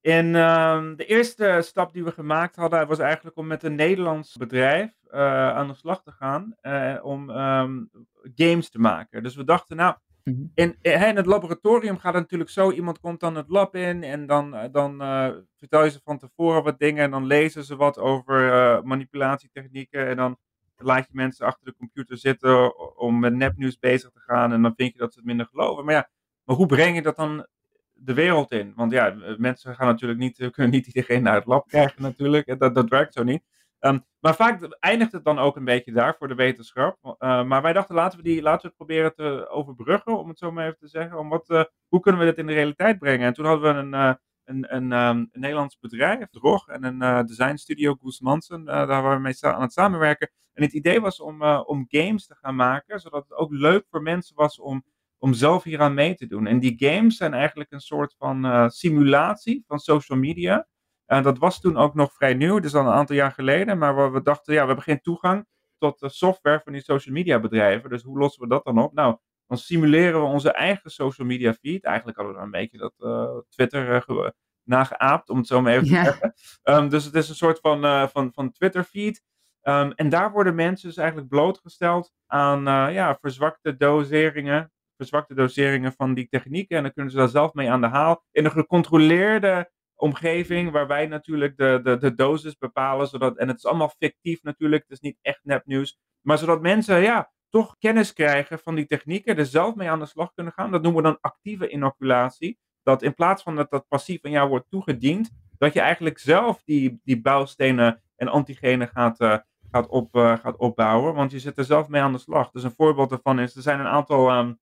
en 0.01 0.35
um, 0.35 0.97
de 0.97 1.05
eerste 1.05 1.59
stap 1.63 1.93
die 1.93 2.05
we 2.05 2.13
gemaakt 2.13 2.57
hadden 2.57 2.87
was 2.87 2.99
eigenlijk 2.99 3.37
om 3.37 3.47
met 3.47 3.63
een 3.63 3.75
Nederlands 3.75 4.37
bedrijf 4.37 4.91
uh, 5.11 5.49
aan 5.49 5.69
de 5.69 5.75
slag 5.75 6.03
te 6.03 6.11
gaan 6.11 6.55
uh, 6.63 6.99
om 7.03 7.31
um, 7.31 7.91
games 8.35 8.71
te 8.71 8.79
maken. 8.79 9.23
Dus 9.23 9.35
we 9.35 9.45
dachten, 9.45 9.77
nou, 9.77 9.95
mhm. 10.25 10.45
in, 10.55 10.77
in 10.81 11.17
het 11.17 11.27
laboratorium 11.27 11.99
gaat 11.99 12.13
het 12.13 12.23
natuurlijk 12.23 12.51
zo, 12.51 12.71
iemand 12.71 13.01
komt 13.01 13.21
dan 13.21 13.35
het 13.35 13.49
lab 13.49 13.75
in 13.75 14.03
en 14.03 14.27
dan, 14.27 14.69
dan 14.73 15.03
uh, 15.03 15.31
vertel 15.59 15.85
je 15.85 15.91
ze 15.91 16.01
van 16.05 16.19
tevoren 16.19 16.63
wat 16.63 16.79
dingen 16.79 17.05
en 17.05 17.11
dan 17.11 17.27
lezen 17.27 17.65
ze 17.65 17.77
wat 17.77 17.99
over 17.99 18.41
manipulatietechnieken 18.85 20.07
en 20.09 20.17
dan 20.17 20.37
laat 20.83 21.07
je 21.07 21.13
mensen 21.13 21.47
achter 21.47 21.65
de 21.65 21.77
computer 21.77 22.19
zitten 22.19 22.79
om 22.99 23.19
met 23.19 23.35
nepnieuws 23.35 23.79
bezig 23.79 24.11
te 24.11 24.21
gaan 24.21 24.53
en 24.53 24.63
dan 24.63 24.75
vind 24.77 24.93
je 24.93 24.99
dat 24.99 25.13
ze 25.13 25.19
het 25.19 25.29
minder 25.29 25.47
geloven. 25.47 25.85
Maar 25.85 25.95
ja, 25.95 26.11
maar 26.45 26.57
hoe 26.57 26.67
breng 26.67 26.95
je 26.95 27.03
dat 27.03 27.17
dan 27.17 27.47
de 27.93 28.15
wereld 28.15 28.53
in? 28.53 28.73
Want 28.77 28.93
ja, 28.93 29.15
mensen 29.37 29.75
gaan 29.75 29.87
natuurlijk 29.87 30.21
niet, 30.21 30.51
kunnen 30.51 30.73
niet 30.73 30.87
iedereen 30.87 31.23
naar 31.23 31.35
het 31.35 31.47
lab 31.47 31.69
krijgen 31.69 32.03
natuurlijk. 32.03 32.59
Dat, 32.59 32.75
dat 32.75 32.89
werkt 32.89 33.13
zo 33.13 33.23
niet. 33.23 33.43
Um, 33.81 34.05
maar 34.21 34.35
vaak 34.35 34.77
eindigt 34.81 35.13
het 35.13 35.25
dan 35.25 35.39
ook 35.39 35.57
een 35.57 35.65
beetje 35.65 35.93
daar 35.93 36.15
voor 36.19 36.29
de 36.29 36.35
wetenschap. 36.35 37.17
Maar 37.19 37.63
wij 37.63 37.73
dachten, 37.73 37.95
laten 37.95 38.19
we, 38.19 38.25
die, 38.25 38.43
laten 38.43 38.61
we 38.61 38.67
het 38.67 38.77
proberen 38.77 39.15
te 39.15 39.49
overbruggen, 39.49 40.19
om 40.19 40.29
het 40.29 40.39
zo 40.39 40.53
maar 40.53 40.65
even 40.67 40.79
te 40.79 40.89
zeggen. 40.89 41.19
Om 41.19 41.29
wat, 41.29 41.71
hoe 41.89 42.01
kunnen 42.01 42.21
we 42.21 42.27
dit 42.27 42.39
in 42.39 42.47
de 42.47 42.53
realiteit 42.53 42.99
brengen? 42.99 43.27
En 43.27 43.33
toen 43.33 43.47
hadden 43.47 43.75
we 43.75 43.99
een, 43.99 44.19
een, 44.45 44.75
een, 44.75 44.93
um, 44.93 45.29
een, 45.33 45.41
Nederlands 45.41 45.79
bedrijf, 45.79 46.29
Drog, 46.31 46.69
en 46.69 46.85
een 46.85 47.03
uh, 47.03 47.23
designstudio, 47.23 47.95
Goes 47.95 48.21
Mansen, 48.21 48.61
uh, 48.61 48.67
daar 48.67 49.03
waar 49.03 49.17
we 49.17 49.23
mee 49.23 49.37
aan 49.41 49.63
het 49.63 49.73
samenwerken. 49.73 50.31
En 50.53 50.63
het 50.63 50.73
idee 50.73 51.01
was 51.01 51.21
om, 51.21 51.43
uh, 51.43 51.63
om 51.67 51.85
games 51.89 52.27
te 52.27 52.35
gaan 52.35 52.57
maken, 52.57 53.01
zodat 53.01 53.23
het 53.29 53.39
ook 53.39 53.53
leuk 53.53 53.87
voor 53.91 54.03
mensen 54.03 54.37
was 54.37 54.61
om, 54.61 54.85
om 55.19 55.33
zelf 55.33 55.63
hieraan 55.63 55.95
mee 55.95 56.15
te 56.15 56.27
doen. 56.27 56.47
En 56.47 56.59
die 56.59 56.75
games 56.77 57.17
zijn 57.17 57.35
eigenlijk 57.35 57.73
een 57.73 57.81
soort 57.81 58.15
van 58.19 58.71
simulatie 58.71 59.65
van 59.67 59.79
social 59.79 60.19
media. 60.19 60.67
En 61.07 61.23
dat 61.23 61.39
was 61.39 61.61
toen 61.61 61.77
ook 61.77 61.95
nog 61.95 62.13
vrij 62.13 62.35
nieuw, 62.35 62.59
dus 62.59 62.75
al 62.75 62.87
een 62.87 62.93
aantal 62.93 63.17
jaar 63.17 63.33
geleden. 63.33 63.79
Maar 63.79 63.97
we, 63.97 64.11
we 64.11 64.23
dachten, 64.23 64.55
ja, 64.55 64.61
we 64.61 64.67
hebben 64.67 64.85
geen 64.85 65.01
toegang 65.01 65.47
tot 65.79 66.01
de 66.01 66.09
software 66.09 66.61
van 66.65 66.73
die 66.73 66.83
social 66.83 67.15
media 67.15 67.41
bedrijven. 67.41 67.91
Dus 67.91 68.03
hoe 68.03 68.19
lossen 68.19 68.43
we 68.43 68.49
dat 68.49 68.65
dan 68.65 68.79
op? 68.79 68.93
Nou, 68.93 69.17
dan 69.53 69.61
simuleren 69.61 70.21
we 70.21 70.27
onze 70.27 70.53
eigen 70.53 70.91
social 70.91 71.27
media 71.27 71.53
feed. 71.53 71.85
Eigenlijk 71.85 72.17
hadden 72.17 72.35
we 72.35 72.41
dan 72.41 72.53
een 72.53 72.61
beetje 72.61 72.79
dat 72.79 72.95
uh, 72.99 73.39
Twitter 73.49 74.05
uh, 74.09 74.29
nageaapt, 74.63 75.29
om 75.29 75.37
het 75.37 75.47
zo 75.47 75.61
maar 75.61 75.73
even 75.73 75.87
te 75.87 75.95
zeggen. 75.95 76.35
Um, 76.63 76.89
dus 76.89 77.05
het 77.05 77.15
is 77.15 77.29
een 77.29 77.35
soort 77.35 77.59
van, 77.61 77.85
uh, 77.85 78.07
van, 78.07 78.33
van 78.33 78.51
Twitter 78.51 78.85
feed. 78.85 79.23
Um, 79.63 79.93
en 79.93 80.09
daar 80.09 80.33
worden 80.33 80.55
mensen 80.55 80.89
dus 80.89 80.97
eigenlijk 80.97 81.29
blootgesteld 81.29 82.13
aan 82.27 82.63
ja, 82.93 83.19
verzwakte 83.21 83.77
doseringen. 83.77 84.73
Verzwakte 84.97 85.35
doseringen 85.35 85.93
van 85.93 86.15
die 86.15 86.29
technieken. 86.29 86.77
En 86.77 86.83
dan 86.83 86.93
kunnen 86.93 87.13
ze 87.13 87.19
daar 87.19 87.29
zelf 87.29 87.53
mee 87.53 87.71
aan 87.71 87.81
de 87.81 87.87
haal. 87.87 88.25
In 88.31 88.45
een 88.45 88.51
gecontroleerde 88.51 89.71
omgeving 89.95 90.71
waar 90.71 90.87
wij 90.87 91.07
natuurlijk 91.07 91.57
de, 91.57 91.81
de, 91.83 91.97
de 91.97 92.15
dosis 92.15 92.57
bepalen. 92.57 93.07
Zodat, 93.07 93.37
en 93.37 93.49
het 93.49 93.57
is 93.57 93.67
allemaal 93.67 93.93
fictief 93.99 94.43
natuurlijk. 94.43 94.83
Het 94.83 94.93
is 94.93 95.01
niet 95.01 95.19
echt 95.23 95.41
nepnieuws. 95.43 95.99
Maar 96.21 96.39
zodat 96.39 96.61
mensen 96.61 97.01
ja, 97.01 97.33
toch 97.53 97.77
kennis 97.79 98.13
krijgen 98.13 98.59
van 98.59 98.75
die 98.75 98.87
technieken, 98.87 99.37
er 99.37 99.47
zelf 99.47 99.75
mee 99.75 99.91
aan 99.91 99.99
de 99.99 100.07
slag 100.07 100.33
kunnen 100.35 100.53
gaan. 100.53 100.71
Dat 100.71 100.83
noemen 100.83 101.03
we 101.03 101.09
dan 101.09 101.19
actieve 101.21 101.69
inoculatie. 101.69 102.59
Dat 102.83 103.03
in 103.03 103.15
plaats 103.15 103.43
van 103.43 103.57
dat 103.57 103.71
dat 103.71 103.89
passief 103.89 104.25
aan 104.25 104.31
jou 104.31 104.49
wordt 104.49 104.71
toegediend, 104.71 105.31
dat 105.59 105.73
je 105.73 105.81
eigenlijk 105.81 106.19
zelf 106.19 106.63
die, 106.65 107.01
die 107.05 107.21
bouwstenen 107.21 108.03
en 108.17 108.29
antigenen 108.29 108.89
gaat, 108.89 109.21
uh, 109.21 109.37
gaat, 109.71 109.89
op, 109.89 110.17
uh, 110.17 110.37
gaat 110.39 110.57
opbouwen. 110.57 111.15
Want 111.15 111.31
je 111.31 111.39
zit 111.39 111.59
er 111.59 111.65
zelf 111.65 111.89
mee 111.89 112.03
aan 112.03 112.13
de 112.13 112.19
slag. 112.19 112.51
Dus 112.51 112.63
een 112.63 112.75
voorbeeld 112.77 113.11
daarvan 113.11 113.39
is, 113.41 113.57
er 113.57 113.63
zijn 113.63 113.81
een 113.81 113.87
aantal 113.87 114.39
um, 114.39 114.59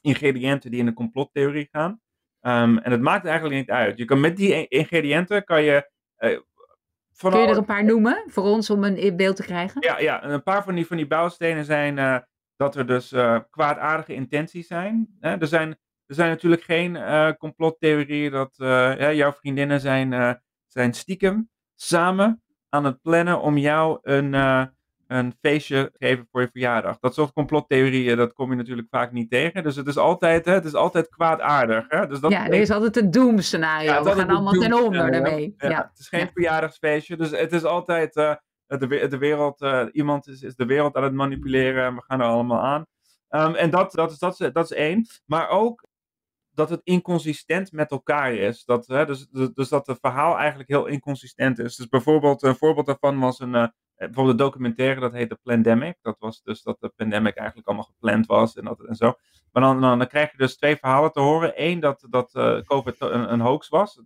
ingrediënten 0.00 0.70
die 0.70 0.80
in 0.80 0.86
de 0.86 0.92
complottheorie 0.92 1.68
gaan. 1.70 2.00
Um, 2.40 2.78
en 2.78 2.90
het 2.90 3.00
maakt 3.00 3.24
eigenlijk 3.24 3.56
niet 3.56 3.70
uit. 3.70 3.98
Je 3.98 4.04
kan 4.04 4.20
met 4.20 4.36
die 4.36 4.68
ingrediënten 4.68 5.44
kan 5.44 5.62
je 5.62 5.90
uh, 6.18 6.38
Kun 7.30 7.40
je 7.40 7.46
er 7.46 7.56
een 7.56 7.64
paar 7.64 7.84
noemen 7.84 8.22
voor 8.26 8.44
ons 8.44 8.70
om 8.70 8.84
een 8.84 9.16
beeld 9.16 9.36
te 9.36 9.42
krijgen? 9.42 9.82
Ja, 9.82 9.98
ja. 9.98 10.24
een 10.24 10.42
paar 10.42 10.64
van 10.64 10.74
die, 10.74 10.86
van 10.86 10.96
die 10.96 11.06
bouwstenen 11.06 11.64
zijn 11.64 11.96
uh, 11.96 12.18
dat 12.56 12.76
er 12.76 12.86
dus 12.86 13.12
uh, 13.12 13.38
kwaadaardige 13.50 14.14
intenties 14.14 14.66
zijn. 14.66 15.16
Hè? 15.20 15.36
Er 15.36 15.46
zijn. 15.46 15.80
Er 16.06 16.18
zijn 16.18 16.30
natuurlijk 16.30 16.62
geen 16.62 16.94
uh, 16.94 17.30
complottheorieën 17.38 18.30
dat 18.30 18.54
jouw 19.16 19.32
vriendinnen 19.32 19.80
zijn, 19.80 20.40
zijn 20.66 20.94
stiekem 20.94 21.50
samen 21.74 22.42
aan 22.68 22.84
het 22.84 23.02
plannen 23.02 23.40
om 23.40 23.58
jou 23.58 23.98
een, 24.02 24.34
een 25.14 25.34
feestje 25.40 25.90
geven 25.98 26.26
voor 26.30 26.40
je 26.40 26.48
verjaardag. 26.52 26.98
Dat 26.98 27.14
soort 27.14 27.32
complottheorieën, 27.32 28.16
dat 28.16 28.32
kom 28.32 28.50
je 28.50 28.56
natuurlijk 28.56 28.88
vaak 28.90 29.12
niet 29.12 29.30
tegen. 29.30 29.62
Dus 29.62 29.76
het 29.76 29.86
is 29.86 29.96
altijd, 29.96 30.44
hè, 30.44 30.52
het 30.52 30.64
is 30.64 30.74
altijd 30.74 31.08
kwaadaardig. 31.08 31.84
Hè? 31.88 32.06
Dus 32.06 32.20
dat 32.20 32.30
ja, 32.30 32.46
er 32.46 32.54
is 32.54 32.70
altijd 32.70 32.96
een 32.96 33.10
doemscenario. 33.10 33.92
Ja, 33.92 34.02
We 34.02 34.10
gaan 34.10 34.30
allemaal 34.30 34.52
ten 34.52 34.72
onder 34.72 35.10
daarmee. 35.10 35.54
Ja, 35.56 35.68
ja, 35.68 35.88
Het 35.90 35.98
is 35.98 36.08
geen 36.08 36.30
verjaardagsfeestje, 36.32 37.16
dus 37.16 37.30
het 37.30 37.52
is 37.52 37.64
altijd... 37.64 38.16
Uh, 38.16 38.34
de, 38.78 39.08
de 39.08 39.18
wereld, 39.18 39.62
uh, 39.62 39.86
iemand 39.92 40.28
is, 40.28 40.42
is 40.42 40.54
de 40.54 40.66
wereld 40.66 40.96
aan 40.96 41.02
het 41.02 41.12
manipuleren 41.12 41.84
en 41.84 41.94
we 41.94 42.02
gaan 42.06 42.20
er 42.20 42.26
allemaal 42.26 42.60
aan. 42.60 42.86
Um, 43.28 43.54
en 43.54 43.70
dat, 43.70 43.92
dat, 43.92 44.10
is, 44.10 44.18
dat, 44.18 44.40
is, 44.40 44.52
dat 44.52 44.64
is 44.64 44.76
één. 44.76 45.06
Maar 45.26 45.48
ook 45.48 45.84
dat 46.54 46.70
het 46.70 46.80
inconsistent 46.84 47.72
met 47.72 47.90
elkaar 47.90 48.34
is. 48.34 48.64
Dat, 48.64 48.86
hè, 48.86 49.06
dus, 49.06 49.28
dus, 49.28 49.52
dus 49.52 49.68
dat 49.68 49.86
het 49.86 49.98
verhaal 50.00 50.38
eigenlijk 50.38 50.68
heel 50.68 50.86
inconsistent 50.86 51.58
is. 51.58 51.76
Dus 51.76 51.88
bijvoorbeeld, 51.88 52.42
een 52.42 52.56
voorbeeld 52.56 52.86
daarvan 52.86 53.18
was 53.18 53.40
een, 53.40 53.54
uh, 53.54 53.66
bijvoorbeeld 53.96 54.40
een 54.40 54.46
documentaire, 54.46 55.00
dat 55.00 55.12
heette 55.12 55.38
Pandemic. 55.42 55.96
Dat 56.02 56.16
was 56.18 56.42
dus 56.42 56.62
dat 56.62 56.80
de 56.80 56.92
pandemic 56.96 57.36
eigenlijk 57.36 57.68
allemaal 57.68 57.86
gepland 57.86 58.26
was 58.26 58.54
en, 58.54 58.64
dat, 58.64 58.84
en 58.84 58.94
zo. 58.94 59.14
Maar 59.52 59.62
dan, 59.62 59.80
dan, 59.80 60.06
krijg 60.06 60.30
je 60.30 60.36
dus 60.36 60.56
twee 60.56 60.76
verhalen 60.76 61.12
te 61.12 61.20
horen. 61.20 61.52
Eén, 61.56 61.80
dat, 61.80 62.06
dat 62.10 62.34
uh, 62.34 62.60
COVID 62.60 63.00
een, 63.00 63.32
een 63.32 63.40
hoax 63.40 63.68
was. 63.68 64.02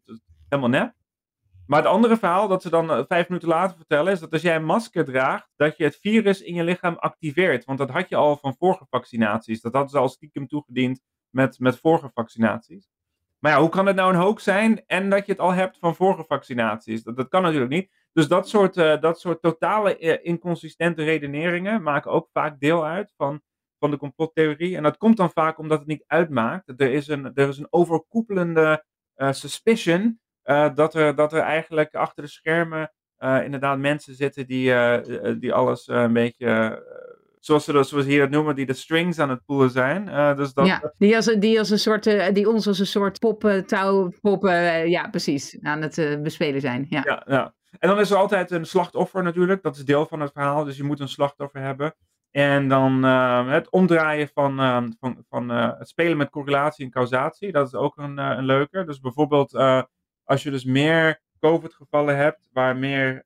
Helemaal 0.49 0.71
net. 0.71 0.95
Maar 1.67 1.83
het 1.83 1.89
andere 1.89 2.17
verhaal 2.17 2.49
dat 2.49 2.63
ze 2.63 2.71
dan 2.71 2.91
uh, 2.91 3.03
vijf 3.09 3.29
minuten 3.29 3.49
later 3.49 3.77
vertellen 3.77 4.13
is 4.13 4.21
dat 4.21 4.33
als 4.33 4.43
jij 4.43 4.57
een 4.57 4.65
masker 4.65 5.05
draagt, 5.05 5.53
dat 5.57 5.77
je 5.77 5.85
het 5.85 5.97
virus 5.97 6.41
in 6.41 6.55
je 6.55 6.65
lichaam 6.65 6.95
activeert. 6.95 7.65
Want 7.65 7.79
dat 7.79 7.91
had 7.91 8.09
je 8.09 8.17
al 8.17 8.37
van 8.37 8.57
vorige 8.59 8.87
vaccinaties. 8.91 9.61
Dat 9.61 9.73
hadden 9.73 9.91
ze 9.91 9.99
al 9.99 10.09
stiekem 10.09 10.47
toegediend 10.47 11.01
met, 11.31 11.59
met 11.59 11.79
vorige 11.79 12.11
vaccinaties. 12.15 12.89
Maar 13.39 13.53
ja, 13.53 13.61
hoe 13.61 13.69
kan 13.69 13.87
het 13.87 13.97
nou 13.97 14.15
een 14.15 14.21
hoax 14.21 14.43
zijn 14.43 14.83
en 14.87 15.11
dat 15.11 15.27
je 15.27 15.33
het 15.33 15.41
al 15.41 15.53
hebt 15.53 15.79
van 15.79 15.95
vorige 15.95 16.25
vaccinaties? 16.25 17.03
Dat, 17.03 17.17
dat 17.17 17.29
kan 17.29 17.43
natuurlijk 17.43 17.71
niet. 17.71 17.91
Dus 18.13 18.29
dat 18.29 18.49
soort, 18.49 18.77
uh, 18.77 19.01
dat 19.01 19.21
soort 19.21 19.43
totale 19.43 19.99
uh, 19.99 20.17
inconsistente 20.23 21.05
redeneringen 21.05 21.83
maken 21.83 22.11
ook 22.11 22.29
vaak 22.33 22.61
deel 22.61 22.87
uit 22.87 23.13
van, 23.17 23.41
van 23.79 23.91
de 23.91 23.97
complottheorie. 23.97 24.77
En 24.77 24.83
dat 24.83 24.97
komt 24.97 25.17
dan 25.17 25.31
vaak 25.31 25.59
omdat 25.59 25.79
het 25.79 25.89
niet 25.89 26.05
uitmaakt. 26.07 26.81
Er 26.81 26.93
is 26.93 27.09
een, 27.09 27.35
er 27.35 27.49
is 27.49 27.59
een 27.59 27.73
overkoepelende 27.73 28.85
uh, 29.17 29.33
suspicion 29.33 30.21
dat, 30.75 30.95
er, 30.95 31.15
dat 31.15 31.33
er 31.33 31.41
eigenlijk 31.41 31.95
achter 31.95 32.23
de 32.23 32.31
schermen 32.31 32.93
inderdaad 33.19 33.79
mensen 33.79 34.15
zitten 34.15 34.47
die, 34.47 34.73
die 35.39 35.53
alles 35.53 35.89
een 35.89 36.13
beetje 36.13 36.83
zoals 37.47 37.65
ze 37.65 37.73
dat, 37.73 37.89
zoals 37.89 38.05
hier 38.05 38.21
het 38.21 38.31
noemen, 38.31 38.55
die 38.55 38.67
de 38.67 38.73
strings 38.73 39.19
aan 39.19 39.31
het 39.31 39.45
poelen 39.45 39.71
zijn. 39.71 40.09
Uh, 40.09 40.37
dus 40.37 40.53
dat, 40.53 40.67
ja, 40.67 40.93
die 40.99 41.17
als, 41.17 41.25
die 41.25 41.59
als 41.59 41.71
een 41.71 41.79
soort, 41.79 42.07
uh, 42.07 42.27
die 42.33 42.49
ons 42.49 42.67
als 42.67 42.79
een 42.79 42.87
soort 42.87 43.19
poppen, 43.19 43.67
touw, 43.67 44.13
poppen, 44.21 44.53
uh, 44.53 44.87
ja 44.87 45.09
precies, 45.09 45.59
aan 45.63 45.83
het 45.83 46.19
bespelen 46.23 46.61
zijn. 46.61 46.87
Ja. 46.89 47.03
Ja, 47.05 47.23
ja. 47.27 47.55
En 47.79 47.89
dan 47.89 48.01
is 48.01 48.11
er 48.11 48.17
altijd 48.17 48.51
een 48.51 48.65
slachtoffer 48.65 49.23
natuurlijk, 49.23 49.63
dat 49.63 49.77
is 49.77 49.85
deel 49.85 50.07
van 50.07 50.21
het 50.21 50.33
verhaal, 50.33 50.65
dus 50.65 50.77
je 50.77 50.85
moet 50.85 51.01
een 51.01 51.09
slachtoffer 51.09 51.61
hebben. 51.61 51.95
En 52.31 52.69
dan 52.69 53.03
het 53.49 53.71
omdraaien 53.71 54.29
van, 54.35 54.57
van, 55.01 55.25
van 55.29 55.49
het 55.49 55.89
spelen 55.89 56.17
met 56.17 56.31
correlatie 56.31 56.85
en 56.85 56.91
causatie, 56.91 57.53
dat 57.53 57.67
is 57.67 57.75
ook 57.75 57.97
een, 57.97 58.19
een 58.19 58.45
leuke. 58.45 58.85
Dus 58.85 59.01
bijvoorbeeld 59.01 59.55
als 60.25 60.43
je 60.43 60.51
dus 60.51 60.65
meer 60.65 61.21
COVID-gevallen 61.41 62.17
hebt, 62.17 62.49
waar 62.53 62.77
meer 62.77 63.25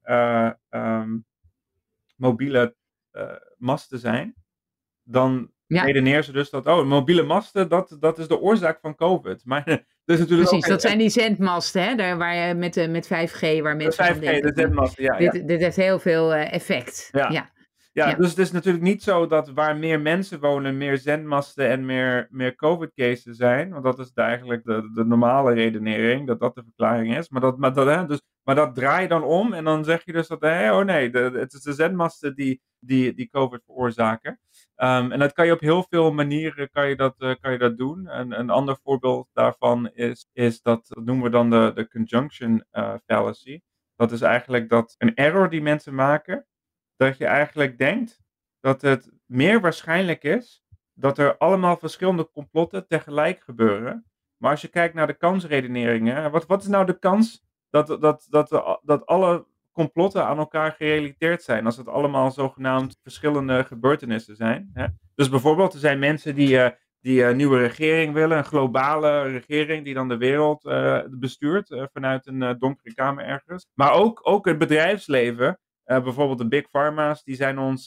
um, 0.70 1.24
mobiele 2.16 2.74
masten 3.56 3.98
zijn, 3.98 4.34
dan 5.02 5.50
ja. 5.66 5.82
redeneer 5.82 6.22
ze 6.22 6.32
dus 6.32 6.50
dat, 6.50 6.66
oh, 6.66 6.86
mobiele 6.86 7.22
masten, 7.22 7.68
dat, 7.68 7.96
dat 8.00 8.18
is 8.18 8.28
de 8.28 8.40
oorzaak 8.40 8.78
van 8.80 8.94
COVID. 8.94 9.42
Maar 9.50 9.64
dat 9.64 10.18
is 10.18 10.18
natuurlijk 10.18 10.48
Precies, 10.48 10.68
dat 10.68 10.80
zijn 10.80 10.98
die 10.98 11.08
zendmasten, 11.08 11.82
hè, 11.82 11.94
daar, 11.94 12.18
waar 12.18 12.34
je 12.34 12.54
met, 12.54 12.90
met 12.90 13.06
5G, 13.06 13.62
waar 13.62 13.76
mensen 13.76 14.20
de 14.20 14.38
5G, 14.38 14.40
de 14.40 14.52
zendmasten, 14.54 15.02
ja. 15.04 15.16
Dit, 15.16 15.48
dit 15.48 15.60
heeft 15.60 15.76
heel 15.76 15.98
veel 15.98 16.34
uh, 16.34 16.52
effect. 16.52 17.08
Ja. 17.12 17.30
ja. 17.30 17.50
Ja, 17.92 18.14
dus 18.14 18.28
het 18.28 18.38
is 18.38 18.52
natuurlijk 18.52 18.84
niet 18.84 19.02
zo 19.02 19.26
dat 19.26 19.50
waar 19.50 19.76
meer 19.76 20.00
mensen 20.00 20.40
wonen, 20.40 20.76
meer 20.76 20.98
zendmasten 20.98 21.68
en 21.68 21.84
meer, 21.84 22.28
meer 22.30 22.54
COVID-cases 22.54 23.36
zijn. 23.36 23.70
Want 23.70 23.84
dat 23.84 23.98
is 23.98 24.12
eigenlijk 24.14 24.64
de, 24.64 24.90
de 24.94 25.04
normale 25.04 25.52
redenering, 25.52 26.26
dat 26.26 26.40
dat 26.40 26.54
de 26.54 26.62
verklaring 26.62 27.16
is. 27.16 27.28
Maar 27.28 27.40
dat, 27.40 27.58
maar, 27.58 27.74
dat, 27.74 27.86
hè, 27.86 28.06
dus, 28.06 28.22
maar 28.50 28.58
dat 28.58 28.74
draai 28.74 29.02
je 29.02 29.08
dan 29.08 29.22
om 29.22 29.52
en 29.52 29.64
dan 29.64 29.84
zeg 29.84 30.04
je 30.04 30.12
dus 30.12 30.28
dat, 30.28 30.40
hè, 30.40 30.72
oh 30.78 30.84
nee, 30.84 31.10
de, 31.10 31.18
het 31.18 31.52
is 31.52 31.62
de 31.62 31.72
zendmasten 31.72 32.34
die, 32.34 32.62
die, 32.78 33.14
die 33.14 33.28
COVID 33.28 33.62
veroorzaken. 33.64 34.40
Um, 34.76 35.12
en 35.12 35.18
dat 35.18 35.32
kan 35.32 35.46
je 35.46 35.52
op 35.52 35.60
heel 35.60 35.84
veel 35.88 36.12
manieren 36.12 36.70
kan 36.70 36.88
je 36.88 36.96
dat, 36.96 37.14
uh, 37.18 37.34
kan 37.40 37.52
je 37.52 37.58
dat 37.58 37.78
doen. 37.78 38.08
En 38.08 38.38
een 38.38 38.50
ander 38.50 38.78
voorbeeld 38.82 39.28
daarvan 39.32 39.90
is, 39.92 40.28
is 40.32 40.62
dat, 40.62 40.86
dat 40.88 41.04
noemen 41.04 41.24
we 41.24 41.30
dan 41.30 41.50
de, 41.50 41.72
de 41.74 41.88
conjunction 41.88 42.64
uh, 42.72 42.94
fallacy. 43.06 43.60
Dat 43.96 44.12
is 44.12 44.20
eigenlijk 44.20 44.68
dat 44.68 44.94
een 44.98 45.14
error 45.14 45.50
die 45.50 45.62
mensen 45.62 45.94
maken, 45.94 46.46
dat 46.96 47.18
je 47.18 47.26
eigenlijk 47.26 47.78
denkt 47.78 48.20
dat 48.60 48.82
het 48.82 49.10
meer 49.26 49.60
waarschijnlijk 49.60 50.22
is 50.22 50.62
dat 50.92 51.18
er 51.18 51.36
allemaal 51.36 51.76
verschillende 51.76 52.30
complotten 52.30 52.86
tegelijk 52.86 53.40
gebeuren. 53.40 54.06
Maar 54.36 54.50
als 54.50 54.60
je 54.60 54.68
kijkt 54.68 54.94
naar 54.94 55.06
de 55.06 55.16
kansredeneringen, 55.16 56.30
wat, 56.30 56.46
wat 56.46 56.62
is 56.62 56.68
nou 56.68 56.86
de 56.86 56.98
kans 56.98 57.48
dat, 57.70 57.86
dat, 57.86 58.26
dat, 58.28 58.80
dat 58.82 59.06
alle 59.06 59.46
complotten 59.72 60.26
aan 60.26 60.38
elkaar 60.38 60.72
gerelateerd 60.72 61.42
zijn, 61.42 61.64
als 61.64 61.76
het 61.76 61.88
allemaal 61.88 62.30
zogenaamd 62.30 62.98
verschillende 63.02 63.64
gebeurtenissen 63.64 64.36
zijn? 64.36 64.70
Hè? 64.72 64.86
Dus 65.14 65.28
bijvoorbeeld, 65.28 65.72
er 65.72 65.78
zijn 65.78 65.98
mensen 65.98 66.34
die, 66.34 66.56
uh, 66.56 66.68
die 67.00 67.24
een 67.24 67.36
nieuwe 67.36 67.58
regering 67.58 68.14
willen, 68.14 68.38
een 68.38 68.44
globale 68.44 69.22
regering 69.22 69.84
die 69.84 69.94
dan 69.94 70.08
de 70.08 70.16
wereld 70.16 70.64
uh, 70.64 71.00
bestuurt 71.10 71.88
vanuit 71.92 72.26
een 72.26 72.58
donkere 72.58 72.94
kamer 72.94 73.24
ergens. 73.24 73.66
Maar 73.74 73.92
ook, 73.92 74.20
ook 74.22 74.46
het 74.46 74.58
bedrijfsleven 74.58 75.58
bijvoorbeeld 75.84 76.38
de 76.38 76.48
big 76.48 76.70
pharma's, 76.70 77.24
die 77.24 77.34
zijn 77.34 77.58
ons, 77.58 77.86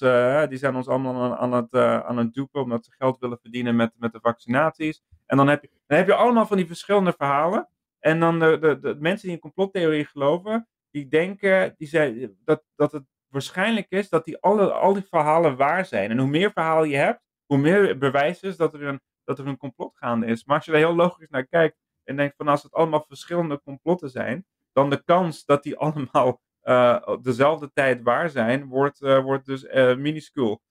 die 0.50 0.58
zijn 0.58 0.76
ons 0.76 0.88
allemaal 0.88 1.22
aan, 1.22 1.36
aan 1.36 1.54
het, 1.54 1.76
aan 2.04 2.18
het 2.18 2.34
dupen 2.34 2.62
omdat 2.62 2.86
ze 2.86 2.92
geld 2.92 3.20
willen 3.20 3.40
verdienen 3.42 3.76
met, 3.76 3.92
met 3.98 4.12
de 4.12 4.20
vaccinaties. 4.22 5.04
En 5.26 5.38
dan 5.38 5.48
heb, 5.48 5.62
je, 5.62 5.70
dan 5.88 5.98
heb 5.98 6.08
je 6.08 6.14
allemaal 6.14 6.46
van 6.46 6.58
die 6.58 6.68
verschillende 6.68 7.14
verhalen. 7.18 7.70
En 8.04 8.20
dan 8.20 8.40
de, 8.40 8.58
de, 8.60 8.80
de 8.80 8.96
mensen 9.00 9.28
die 9.28 9.36
in 9.36 9.42
complottheorie 9.42 10.06
geloven, 10.06 10.68
die 10.92 11.08
denken 11.08 11.74
die 11.78 11.88
zei, 11.88 12.36
dat, 12.44 12.64
dat 12.76 12.92
het 12.92 13.04
waarschijnlijk 13.28 13.86
is 13.90 14.10
dat 14.10 14.26
die 14.26 14.38
alle, 14.38 14.72
al 14.72 14.94
die 14.94 15.06
verhalen 15.10 15.56
waar 15.56 15.86
zijn. 15.86 16.12
En 16.12 16.18
hoe 16.18 16.28
meer 16.28 16.52
verhalen 16.52 16.90
je 16.90 16.96
hebt, 16.96 17.22
hoe 17.46 17.58
meer 17.58 17.98
bewijs 17.98 18.42
is 18.42 18.58
dat 18.58 18.74
er 18.74 18.84
een, 18.84 19.02
dat 19.24 19.40
er 19.40 19.48
een 19.48 19.58
complot 19.58 19.98
gaande 19.98 20.26
is. 20.26 20.46
Maar 20.46 20.56
als 20.56 20.66
je 20.66 20.72
er 20.72 20.78
heel 20.78 20.96
logisch 20.96 21.30
naar 21.30 21.48
kijkt 21.48 21.78
en 22.04 22.16
denkt 22.16 22.36
van 22.36 22.48
als 22.48 22.64
het 22.64 22.74
allemaal 22.74 23.06
verschillende 23.08 23.62
complotten 23.62 24.10
zijn, 24.10 24.46
dan 24.72 24.90
de 24.90 25.04
kans 25.04 25.46
dat 25.46 25.64
die 25.64 25.78
allemaal 25.86 26.42
uh, 26.64 27.02
op 27.06 27.24
dezelfde 27.24 27.72
tijd 27.74 28.02
waar 28.02 28.30
zijn, 28.30 28.68
wordt, 28.68 29.02
uh, 29.02 29.24
wordt 29.24 29.46
dus 29.46 29.64
uh, 29.64 29.96
minuscuul. 29.96 30.62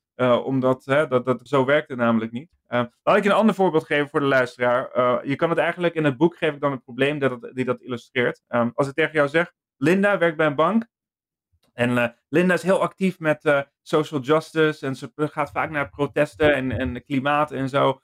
omdat 0.45 0.85
dat, 0.85 1.25
dat, 1.25 1.41
zo 1.43 1.65
werkt 1.65 1.89
het 1.89 1.99
namelijk 1.99 2.33
niet. 2.33 2.51
Laat 3.03 3.17
ik 3.17 3.25
een 3.25 3.33
ander 3.33 3.55
voorbeeld 3.55 3.87
geven 3.87 4.09
voor 4.09 4.21
de 4.21 4.27
luisteraar. 4.27 5.27
je 5.27 5.37
kan 5.37 5.49
het 5.49 5.59
eigenlijk 5.59 5.95
in 5.95 6.05
het 6.05 6.17
boek 6.17 6.37
geef 6.37 6.55
ik 6.55 6.61
dan 6.61 6.71
het 6.71 6.85
probleem 6.85 7.19
dat 7.19 7.51
die 7.53 7.65
dat 7.65 7.81
illustreert. 7.81 8.43
Um, 8.49 8.71
als 8.75 8.89
ik 8.89 8.95
tegen 8.95 9.13
jou 9.13 9.29
zeg, 9.29 9.53
Linda 9.77 10.19
werkt 10.19 10.37
bij 10.37 10.47
een 10.47 10.55
bank. 10.55 10.87
En 11.73 12.17
Linda 12.29 12.55
is 12.55 12.63
heel 12.63 12.81
actief 12.81 13.19
met 13.19 13.67
social 13.83 14.21
justice 14.21 14.87
en 14.87 14.95
ze 14.95 15.13
gaat 15.15 15.51
vaak 15.51 15.71
naar 15.71 15.89
protesten 15.89 16.55
en, 16.55 16.71
en 16.73 17.05
klimaat 17.05 17.53
en 17.53 17.69
zo. 17.69 18.01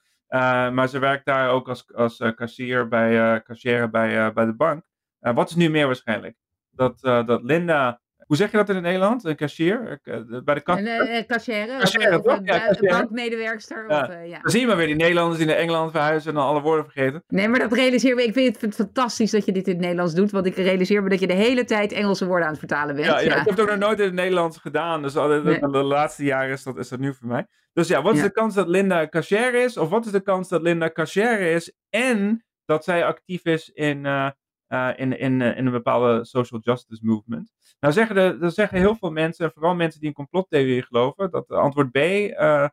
maar 0.71 0.87
ze 0.87 0.99
werkt 0.99 1.25
daar 1.25 1.49
ook 1.49 1.67
als, 1.67 1.93
als 1.93 2.17
kassier 2.35 2.87
bij, 2.87 3.41
kassière 3.41 3.89
bij, 3.89 4.33
bij 4.33 4.45
de 4.45 4.55
bank. 4.55 4.83
wat 5.19 5.49
is 5.49 5.55
nu 5.55 5.69
meer 5.69 5.85
waarschijnlijk? 5.85 6.37
dat, 6.79 7.03
uh, 7.03 7.25
dat 7.25 7.43
Linda. 7.43 8.01
Hoe 8.29 8.37
zeg 8.37 8.51
je 8.51 8.57
dat 8.57 8.69
in 8.69 8.75
het 8.75 8.83
Nederland? 8.83 9.23
Een 9.23 9.35
cashier? 9.35 9.99
Eh, 10.03 10.19
bij 10.43 10.55
de 10.55 10.61
kas... 10.61 10.79
Een 10.79 11.25
cashier, 11.27 11.79
of 11.79 12.39
ja, 12.43 12.69
een 12.69 12.87
bankmedewerkster. 12.87 13.85
Ja. 13.87 14.01
Of, 14.01 14.09
uh, 14.09 14.27
ja. 14.27 14.39
Dan 14.41 14.51
zie 14.51 14.59
je 14.59 14.67
maar 14.67 14.77
weer 14.77 14.87
die 14.87 14.95
Nederlanders 14.95 15.37
die 15.37 15.47
naar 15.47 15.55
Engeland 15.55 15.91
verhuizen 15.91 16.29
en 16.29 16.35
dan 16.35 16.45
alle 16.45 16.61
woorden 16.61 16.85
vergeten. 16.85 17.23
Nee, 17.27 17.47
maar 17.47 17.59
dat 17.59 17.73
realiseer 17.73 18.15
me. 18.15 18.23
Ik 18.23 18.33
vind 18.33 18.61
het 18.61 18.75
fantastisch 18.75 19.31
dat 19.31 19.45
je 19.45 19.51
dit 19.51 19.67
in 19.67 19.73
het 19.73 19.81
Nederlands 19.81 20.13
doet. 20.13 20.31
Want 20.31 20.45
ik 20.45 20.55
realiseer 20.55 21.03
me 21.03 21.09
dat 21.09 21.19
je 21.19 21.27
de 21.27 21.33
hele 21.33 21.65
tijd 21.65 21.91
Engelse 21.91 22.25
woorden 22.25 22.45
aan 22.45 22.51
het 22.51 22.59
vertalen 22.59 22.95
bent. 22.95 23.07
Ja, 23.07 23.19
ja. 23.19 23.25
ik 23.25 23.37
heb 23.37 23.49
het 23.49 23.59
ook 23.59 23.69
nog 23.69 23.77
nooit 23.77 23.99
in 23.99 24.05
het 24.05 24.13
Nederlands 24.13 24.57
gedaan. 24.57 25.01
Dus 25.01 25.13
nee. 25.13 25.41
de, 25.41 25.69
de 25.71 25.83
laatste 25.83 26.23
jaren 26.23 26.51
is 26.51 26.63
dat, 26.63 26.77
is 26.77 26.89
dat 26.89 26.99
nieuw 26.99 27.13
voor 27.13 27.27
mij. 27.27 27.47
Dus 27.73 27.87
ja, 27.87 28.01
wat 28.01 28.15
is 28.15 28.21
de 28.21 28.31
kans 28.31 28.55
dat 28.55 28.67
Linda 28.67 29.07
cashier 29.07 29.53
is? 29.53 29.77
Of 29.77 29.89
wat 29.89 30.05
is 30.05 30.11
de 30.11 30.21
kans 30.21 30.49
dat 30.49 30.61
Linda 30.61 30.89
cashier 30.89 31.39
is 31.39 31.73
en 31.89 32.45
dat 32.65 32.83
zij 32.83 33.05
actief 33.05 33.45
is 33.45 33.69
in, 33.69 34.05
uh, 34.05 34.29
uh, 34.69 34.89
in, 34.95 35.19
in, 35.19 35.41
in 35.41 35.65
een 35.65 35.71
bepaalde 35.71 36.25
social 36.25 36.59
justice 36.63 37.05
movement. 37.05 37.51
Nou 37.79 37.93
zeggen, 37.93 38.39
de, 38.39 38.49
zeggen 38.49 38.77
heel 38.77 38.95
veel 38.95 39.11
mensen, 39.11 39.51
vooral 39.51 39.75
mensen 39.75 39.99
die 39.99 40.09
in 40.09 40.15
complottheorie 40.15 40.83
geloven, 40.83 41.31
dat 41.31 41.51
antwoord 41.51 41.91
B 41.91 41.97
uh, 41.97 42.31
uh, 42.31 42.69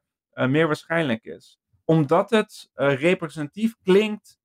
meer 0.46 0.66
waarschijnlijk 0.66 1.24
is. 1.24 1.58
Omdat 1.84 2.30
het 2.30 2.70
representatief 2.74 3.74
klinkt 3.82 4.38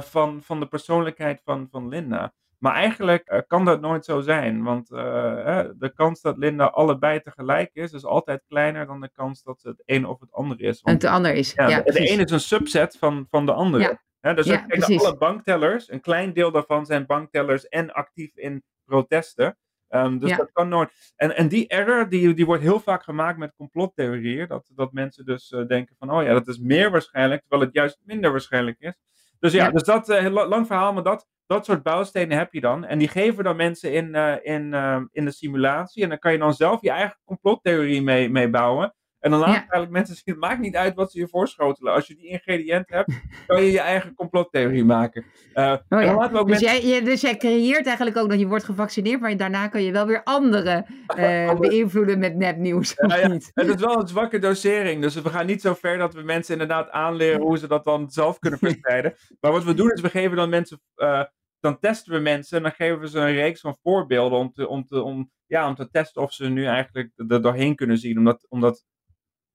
van, 0.00 0.42
van 0.42 0.60
de 0.60 0.66
persoonlijkheid 0.66 1.40
van, 1.44 1.68
van 1.70 1.88
Linda. 1.88 2.32
Maar 2.58 2.74
eigenlijk 2.74 3.44
kan 3.46 3.64
dat 3.64 3.80
nooit 3.80 4.04
zo 4.04 4.20
zijn, 4.20 4.62
want 4.62 4.88
de 4.88 5.92
kans 5.94 6.20
dat 6.20 6.36
Linda 6.36 6.64
allebei 6.64 7.20
tegelijk 7.20 7.70
is, 7.72 7.92
is 7.92 8.04
altijd 8.04 8.44
kleiner 8.48 8.86
dan 8.86 9.00
de 9.00 9.10
kans 9.12 9.42
dat 9.42 9.62
het 9.62 9.82
een 9.84 10.06
of 10.06 10.20
het 10.20 10.32
ander 10.32 10.60
is. 10.60 10.80
Want, 10.80 11.04
en 11.04 11.08
het 11.08 11.16
ander 11.16 11.34
is. 11.34 11.52
Ja, 11.52 11.68
ja 11.68 11.80
de, 11.80 11.92
de 11.92 11.98
ene 11.98 12.24
is 12.24 12.30
een 12.30 12.40
subset 12.40 12.96
van, 12.98 13.26
van 13.30 13.46
de 13.46 13.52
andere. 13.52 13.82
Ja. 13.82 14.02
Ja, 14.22 14.34
dus 14.34 14.46
ja, 14.46 14.66
alle 14.96 15.16
banktellers, 15.16 15.90
een 15.90 16.00
klein 16.00 16.32
deel 16.32 16.50
daarvan 16.50 16.86
zijn 16.86 17.06
banktellers 17.06 17.68
en 17.68 17.92
actief 17.92 18.36
in 18.36 18.62
protesten. 18.84 19.56
Ehm, 19.88 20.18
dus 20.18 20.36
dat 20.36 20.52
kan 20.52 20.68
nooit. 20.68 21.12
En, 21.16 21.36
en 21.36 21.48
die 21.48 21.68
error 21.68 22.08
die, 22.08 22.34
die 22.34 22.46
wordt 22.46 22.62
heel 22.62 22.80
vaak 22.80 23.02
gemaakt 23.02 23.38
met 23.38 23.54
complottheorieën. 23.56 24.48
Dat, 24.48 24.70
dat 24.74 24.92
mensen 24.92 25.24
dus 25.24 25.48
denken 25.66 25.96
van, 25.98 26.10
oh 26.10 26.22
ja, 26.22 26.32
dat 26.32 26.48
is 26.48 26.58
meer 26.58 26.90
waarschijnlijk, 26.90 27.40
terwijl 27.40 27.62
het 27.62 27.74
juist 27.74 27.98
minder 28.04 28.30
waarschijnlijk 28.30 28.76
is. 28.78 29.00
Dus 29.38 29.52
ja, 29.52 29.70
dus 29.70 29.82
dat, 29.82 30.08
lang 30.30 30.66
verhaal, 30.66 30.92
maar 30.92 31.02
dat, 31.02 31.26
dat 31.46 31.64
soort 31.64 31.82
bouwstenen 31.82 32.38
heb 32.38 32.52
je 32.52 32.60
dan. 32.60 32.84
En 32.84 32.98
die 32.98 33.08
geven 33.08 33.44
dan 33.44 33.56
mensen 33.56 33.92
in, 33.92 34.14
in, 34.42 34.74
in 35.12 35.24
de 35.24 35.32
simulatie. 35.32 36.02
En 36.02 36.08
dan 36.08 36.18
kan 36.18 36.32
je 36.32 36.38
dan 36.38 36.54
zelf 36.54 36.82
je 36.82 36.90
eigen 36.90 37.18
complottheorie 37.24 38.02
mee, 38.02 38.30
mee 38.30 38.50
bouwen. 38.50 38.94
En 39.22 39.30
dan 39.30 39.40
laat 39.40 39.48
ja. 39.48 39.54
eigenlijk 39.54 39.90
mensen 39.90 40.14
zien, 40.14 40.24
het 40.24 40.38
maakt 40.38 40.60
niet 40.60 40.76
uit 40.76 40.94
wat 40.94 41.12
ze 41.12 41.18
je 41.18 41.28
voorschotelen. 41.28 41.92
Als 41.92 42.06
je 42.06 42.14
die 42.14 42.26
ingrediënten 42.26 42.96
hebt, 42.96 43.12
kan 43.46 43.62
je 43.62 43.70
je 43.70 43.80
eigen 43.80 44.14
complottheorie 44.14 44.84
maken. 44.84 45.24
Uh, 45.54 45.76
oh, 45.88 46.44
dus, 46.44 46.60
jij, 46.60 47.02
dus 47.04 47.20
jij 47.20 47.36
creëert 47.36 47.86
eigenlijk 47.86 48.16
ook 48.16 48.28
dat 48.28 48.38
je 48.38 48.46
wordt 48.46 48.64
gevaccineerd, 48.64 49.20
maar 49.20 49.36
daarna 49.36 49.68
kan 49.68 49.82
je 49.82 49.92
wel 49.92 50.06
weer 50.06 50.22
anderen 50.22 50.86
uh, 51.18 51.54
beïnvloeden 51.60 52.18
met 52.18 52.36
nepnieuws. 52.36 52.94
Ja, 52.96 53.16
ja. 53.16 53.28
Niet? 53.28 53.50
Het 53.54 53.68
is 53.68 53.80
wel 53.80 54.00
een 54.00 54.08
zwakke 54.08 54.38
dosering, 54.38 55.02
dus 55.02 55.14
we 55.14 55.28
gaan 55.28 55.46
niet 55.46 55.60
zo 55.60 55.74
ver 55.74 55.98
dat 55.98 56.14
we 56.14 56.22
mensen 56.22 56.52
inderdaad 56.52 56.90
aanleren 56.90 57.40
hoe 57.40 57.58
ze 57.58 57.66
dat 57.66 57.84
dan 57.84 58.10
zelf 58.10 58.38
kunnen 58.38 58.58
verspreiden. 58.68 59.14
maar 59.40 59.52
wat 59.52 59.64
we 59.64 59.74
doen 59.74 59.90
is, 59.90 60.00
we 60.00 60.10
geven 60.10 60.36
dan 60.36 60.48
mensen... 60.48 60.80
Uh, 60.96 61.22
dan 61.60 61.78
testen 61.78 62.12
we 62.12 62.18
mensen 62.18 62.56
en 62.56 62.62
dan 62.62 62.72
geven 62.72 63.00
we 63.00 63.08
ze 63.08 63.18
een 63.18 63.32
reeks 63.32 63.60
van 63.60 63.76
voorbeelden 63.82 64.38
om 64.38 64.52
te, 64.52 64.68
om 64.68 64.84
te, 64.84 65.02
om, 65.02 65.30
ja, 65.46 65.68
om 65.68 65.74
te 65.74 65.90
testen 65.90 66.22
of 66.22 66.32
ze 66.32 66.48
nu 66.48 66.66
eigenlijk 66.66 67.10
er 67.28 67.42
doorheen 67.42 67.74
kunnen 67.74 67.98
zien. 67.98 68.18
Omdat, 68.18 68.46
omdat 68.48 68.84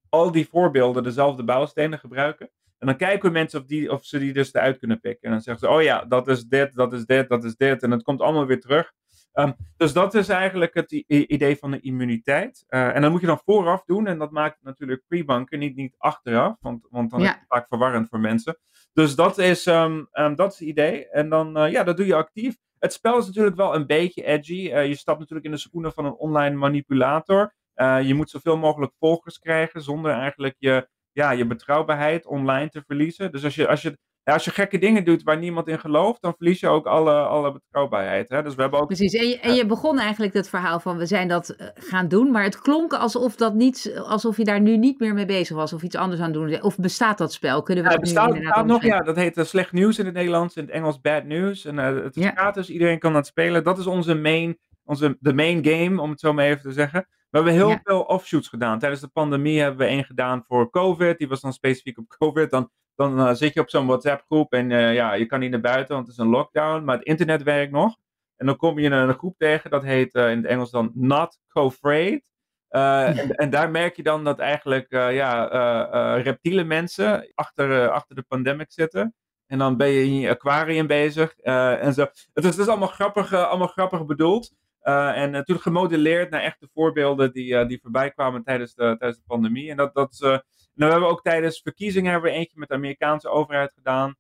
al 0.10 0.32
die 0.32 0.48
voorbeelden 0.48 1.04
dezelfde 1.04 1.44
bouwstenen 1.44 2.00
gebruiken. 2.00 2.50
En 2.78 2.88
dan 2.88 2.98
kijken 2.98 3.32
mensen 3.32 3.60
of, 3.60 3.66
die, 3.66 3.92
of 3.92 4.06
ze 4.06 4.20
die 4.20 4.34
dus 4.34 4.54
eruit 4.54 4.78
kunnen 4.78 5.00
pikken. 5.00 5.24
En 5.24 5.32
dan 5.32 5.42
zeggen 5.42 5.68
ze, 5.68 5.74
oh 5.74 5.82
ja, 5.82 6.06
dat 6.06 6.28
is 6.28 6.44
dit, 6.44 6.74
dat 6.74 6.94
is 6.94 7.06
dit, 7.06 7.30
dat 7.30 7.44
is 7.44 7.56
dit. 7.56 7.84
En 7.84 7.92
het 7.92 8.04
komt 8.04 8.22
allemaal 8.22 8.46
weer 8.46 8.60
terug. 8.60 8.94
Ehm, 9.38 9.52
dus 9.78 9.94
dat 9.94 10.14
is 10.14 10.30
eigenlijk 10.30 10.74
het 10.74 10.92
idee 11.08 11.56
van 11.56 11.72
de 11.72 11.80
immuniteit. 11.80 12.66
Uh, 12.70 12.96
en 12.96 13.02
dan 13.02 13.12
moet 13.12 13.22
je 13.22 13.28
dan 13.28 13.42
vooraf 13.46 13.84
doen. 13.86 14.08
En 14.08 14.18
dat 14.18 14.32
maakt 14.32 14.58
natuurlijk 14.62 15.04
pre-banken, 15.08 15.60
niet, 15.60 15.76
niet 15.76 15.96
achteraf. 15.98 16.56
Want, 16.60 16.88
want 16.90 17.12
dan 17.12 17.22
is 17.22 17.28
het 17.28 17.46
vaak 17.48 17.68
verwarrend 17.68 18.10
voor 18.10 18.20
mensen. 18.20 18.58
Dus 18.94 19.16
dat 19.16 19.38
is, 19.38 19.66
um, 19.66 20.08
um, 20.12 20.36
dat 20.36 20.52
is 20.52 20.60
het 20.60 20.68
idee. 20.68 21.10
En 21.10 21.30
dan, 21.30 21.58
uh, 21.58 21.72
ja, 21.72 21.84
dat 21.84 21.98
doe 21.98 22.06
je 22.06 22.16
actief. 22.16 22.58
Het 22.80 22.94
spel 22.94 23.18
is 23.18 23.26
natuurlijk 23.26 23.56
wel 23.56 23.76
een 23.76 23.86
beetje 23.86 24.24
edgy. 24.24 24.72
Uh, 24.74 24.88
je 24.88 24.96
stapt 24.96 25.20
natuurlijk 25.20 25.46
in 25.46 25.54
de 25.54 25.58
schoenen 25.58 25.94
van 25.94 26.06
een 26.06 26.16
online 26.16 26.56
manipulator. 26.56 27.54
Uh, 27.78 28.02
je 28.02 28.14
moet 28.14 28.30
zoveel 28.30 28.58
mogelijk 28.58 28.94
volgers 29.00 29.40
krijgen 29.40 29.82
zonder 29.82 30.12
eigenlijk 30.12 30.56
je, 30.58 30.90
ja, 31.12 31.32
je 31.32 31.46
betrouwbaarheid 31.46 32.26
online 32.26 32.70
te 32.70 32.84
verliezen. 32.86 33.32
Dus 33.32 33.44
als 33.44 33.56
je, 33.56 33.68
als 33.68 33.82
je 33.82 33.98
ja, 34.28 34.34
als 34.34 34.46
je 34.46 34.52
gekke 34.52 34.78
dingen 34.78 35.04
doet 35.04 35.24
waar 35.24 35.38
niemand 35.38 35.68
in 35.68 35.80
gelooft, 35.80 36.22
dan 36.22 36.34
verlies 36.38 36.60
je 36.60 36.68
ook 36.68 36.86
alle, 36.86 37.14
alle 37.14 37.52
betrouwbaarheid. 37.52 38.30
Hè? 38.30 38.44
Dus 38.44 38.56
we 38.56 38.62
hebben 38.62 38.80
ook, 38.80 38.88
Precies, 38.88 39.14
en 39.14 39.28
je, 39.28 39.40
en 39.40 39.54
je 39.54 39.66
begon 39.66 40.00
eigenlijk 40.00 40.34
het 40.34 40.50
verhaal 40.50 40.80
van 40.80 40.98
we 40.98 41.06
zijn 41.06 41.28
dat 41.28 41.50
eh, 41.50 41.68
gaan 41.74 42.08
doen, 42.08 42.32
maar 42.32 42.44
het 42.44 42.62
klonk 42.62 42.94
alsof, 42.94 43.36
dat 43.36 43.54
niet, 43.54 44.02
alsof 44.06 44.38
je 44.38 44.44
daar 44.44 44.62
nu 44.62 44.78
niet 44.78 45.00
meer 45.00 45.14
mee 45.14 45.26
bezig 45.26 45.56
was 45.56 45.74
of 45.74 45.84
iets 45.84 45.96
anders 45.96 46.22
aan 46.22 46.32
doen. 46.32 46.62
Of 46.62 46.78
bestaat 46.78 47.18
dat 47.18 47.34
spel? 47.34 47.62
Kunnen 47.64 47.84
we 47.84 47.90
ja, 47.90 47.96
het 47.96 48.06
bestaat, 48.06 48.34
bestaat 48.34 48.66
nog, 48.66 48.84
ja. 48.84 49.00
Dat 49.00 49.16
heet 49.16 49.38
uh, 49.38 49.44
slecht 49.44 49.72
nieuws 49.72 50.00
in 50.00 50.06
het 50.06 50.14
Nederlands, 50.14 50.56
in 50.56 50.64
het 50.64 50.72
Engels 50.72 51.02
bad 51.02 51.24
news. 51.24 51.66
En 51.66 51.78
uh, 51.78 52.04
het 52.04 52.16
is 52.16 52.24
ja. 52.24 52.32
gratis, 52.32 52.70
iedereen 52.70 53.00
kan 53.00 53.14
dat 53.14 53.28
spelen. 53.28 53.64
Dat 53.64 53.78
is 53.78 53.88
onze 53.88 54.16
main, 54.16 54.58
onze, 54.84 55.18
de 55.20 55.34
main 55.34 55.66
game, 55.66 56.02
om 56.02 56.10
het 56.10 56.20
zo 56.20 56.34
maar 56.34 56.46
even 56.46 56.62
te 56.62 56.72
zeggen. 56.72 57.08
We 57.30 57.38
hebben 57.38 57.54
heel 57.54 57.80
veel 57.84 58.02
offshoots 58.02 58.48
gedaan. 58.48 58.80
Tijdens 58.80 59.02
de 59.02 59.08
pandemie 59.08 59.60
hebben 59.60 59.80
we 59.80 59.94
één 59.94 60.04
gedaan 60.04 60.44
voor 60.48 60.70
COVID. 60.70 61.18
Die 61.18 61.28
was 61.28 61.42
dan 61.42 61.54
specifiek 61.54 61.98
op 61.98 62.16
COVID. 62.20 62.52
Dan, 62.52 62.70
dan 62.96 63.20
uh, 63.20 63.34
zit 63.34 63.54
je 63.54 63.60
op 63.60 63.70
zo'n 63.70 63.88
WhatsApp 63.88 64.24
groep 64.26 64.54
en 64.54 64.70
uh, 64.70 64.94
ja, 64.94 65.14
je 65.14 65.26
kan 65.26 65.40
niet 65.40 65.52
naar 65.52 65.60
buiten, 65.60 65.96
want 65.96 66.08
het 66.08 66.18
is 66.18 66.24
een 66.24 66.30
lockdown. 66.30 66.84
Maar 66.84 66.98
het 66.98 67.06
internet 67.06 67.44
werkt 67.44 67.72
nog. 67.72 67.98
En 68.36 68.46
dan 68.46 68.56
kom 68.56 68.80
je 68.80 68.86
een, 68.86 69.10
een 69.10 69.18
groep 69.18 69.38
tegen, 69.38 69.70
dat 69.70 69.84
heet 69.84 70.16
uh, 70.16 70.32
in 70.32 70.38
het 70.38 70.46
Engels 70.46 70.72
dan 70.72 70.92
Not 70.94 71.40
Co-Freight. 71.48 72.32
en, 72.68 73.36
en, 73.36 73.50
daar 73.50 73.72
merk 73.72 73.96
je 73.96 74.04
dan 74.04 74.24
dat 74.24 74.40
eigenlijk 74.40 74.92
ja, 74.92 76.16
reptiele 76.16 76.64
mensen 76.64 77.32
achter, 77.36 77.90
achter 77.90 78.16
de 78.16 78.26
pandemic 78.28 78.72
zitten. 78.72 79.16
En 79.48 79.58
dan 79.58 79.78
ben 79.78 79.88
je 79.88 80.04
in 80.04 80.20
je 80.20 80.30
aquarium 80.30 80.88
bezig 80.88 81.38
en 81.38 81.94
zo. 81.94 82.02
Het 82.02 82.44
is, 82.44 82.50
het 82.50 82.58
is 82.58 82.68
allemaal, 82.68 82.88
grappig, 82.88 83.34
allemaal 83.34 83.68
grappig 83.68 84.06
bedoeld. 84.06 84.52
Uh, 84.88 85.18
en 85.18 85.32
natuurlijk 85.32 85.68
gemodelleerd 85.68 86.30
naar 86.30 86.42
echte 86.42 86.70
voorbeelden 86.74 87.32
die, 87.32 87.54
uh, 87.54 87.68
die 87.68 87.80
voorbij 87.82 88.12
kwamen 88.12 88.44
tijdens 88.44 88.74
de, 88.74 88.84
tijdens 88.84 89.18
de 89.18 89.26
pandemie. 89.28 89.70
En 89.70 89.78
dat, 89.78 89.94
dat, 89.94 90.20
uh, 90.24 90.30
nou, 90.30 90.42
we 90.74 90.86
hebben 90.86 91.10
ook 91.10 91.22
tijdens 91.22 91.62
verkiezingen 91.62 92.12
hebben 92.12 92.32
we 92.32 92.38
eentje 92.38 92.60
met 92.60 92.70
de 92.70 92.76
Amerikaanse 92.76 93.30
overheid 93.30 93.72
gedaan. 93.74 94.16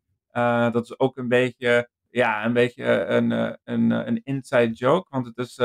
dat 0.71 0.83
is 0.83 0.99
ook 0.99 1.17
een 1.17 1.27
beetje, 1.27 1.89
ja, 2.09 2.45
een, 2.45 2.53
beetje 2.53 2.83
een, 2.83 3.31
een, 3.63 3.91
een 3.91 4.21
inside 4.23 4.71
joke. 4.71 5.07
Want 5.09 5.25
het 5.25 5.37
is, 5.37 5.55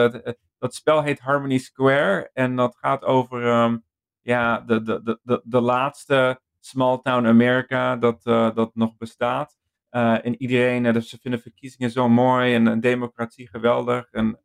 dat 0.58 0.74
spel 0.74 1.02
heet 1.02 1.20
Harmony 1.20 1.58
Square. 1.58 2.30
En 2.32 2.56
dat 2.56 2.76
gaat 2.76 3.04
over 3.04 3.44
um, 3.46 3.84
ja, 4.20 4.60
de, 4.60 4.82
de, 4.82 5.02
de, 5.02 5.18
de, 5.22 5.40
de 5.44 5.60
laatste 5.60 6.40
small 6.60 6.98
town 7.02 7.26
Amerika 7.26 7.96
dat, 7.96 8.22
dat 8.54 8.70
nog 8.74 8.96
bestaat. 8.96 9.56
en 9.90 10.42
iedereen, 10.42 10.92
dus 10.92 11.08
ze 11.08 11.18
vinden 11.18 11.40
verkiezingen 11.40 11.90
zo 11.90 12.08
mooi 12.08 12.54
en, 12.54 12.80
democratie 12.80 13.48
geweldig. 13.48 14.10
En 14.10 14.40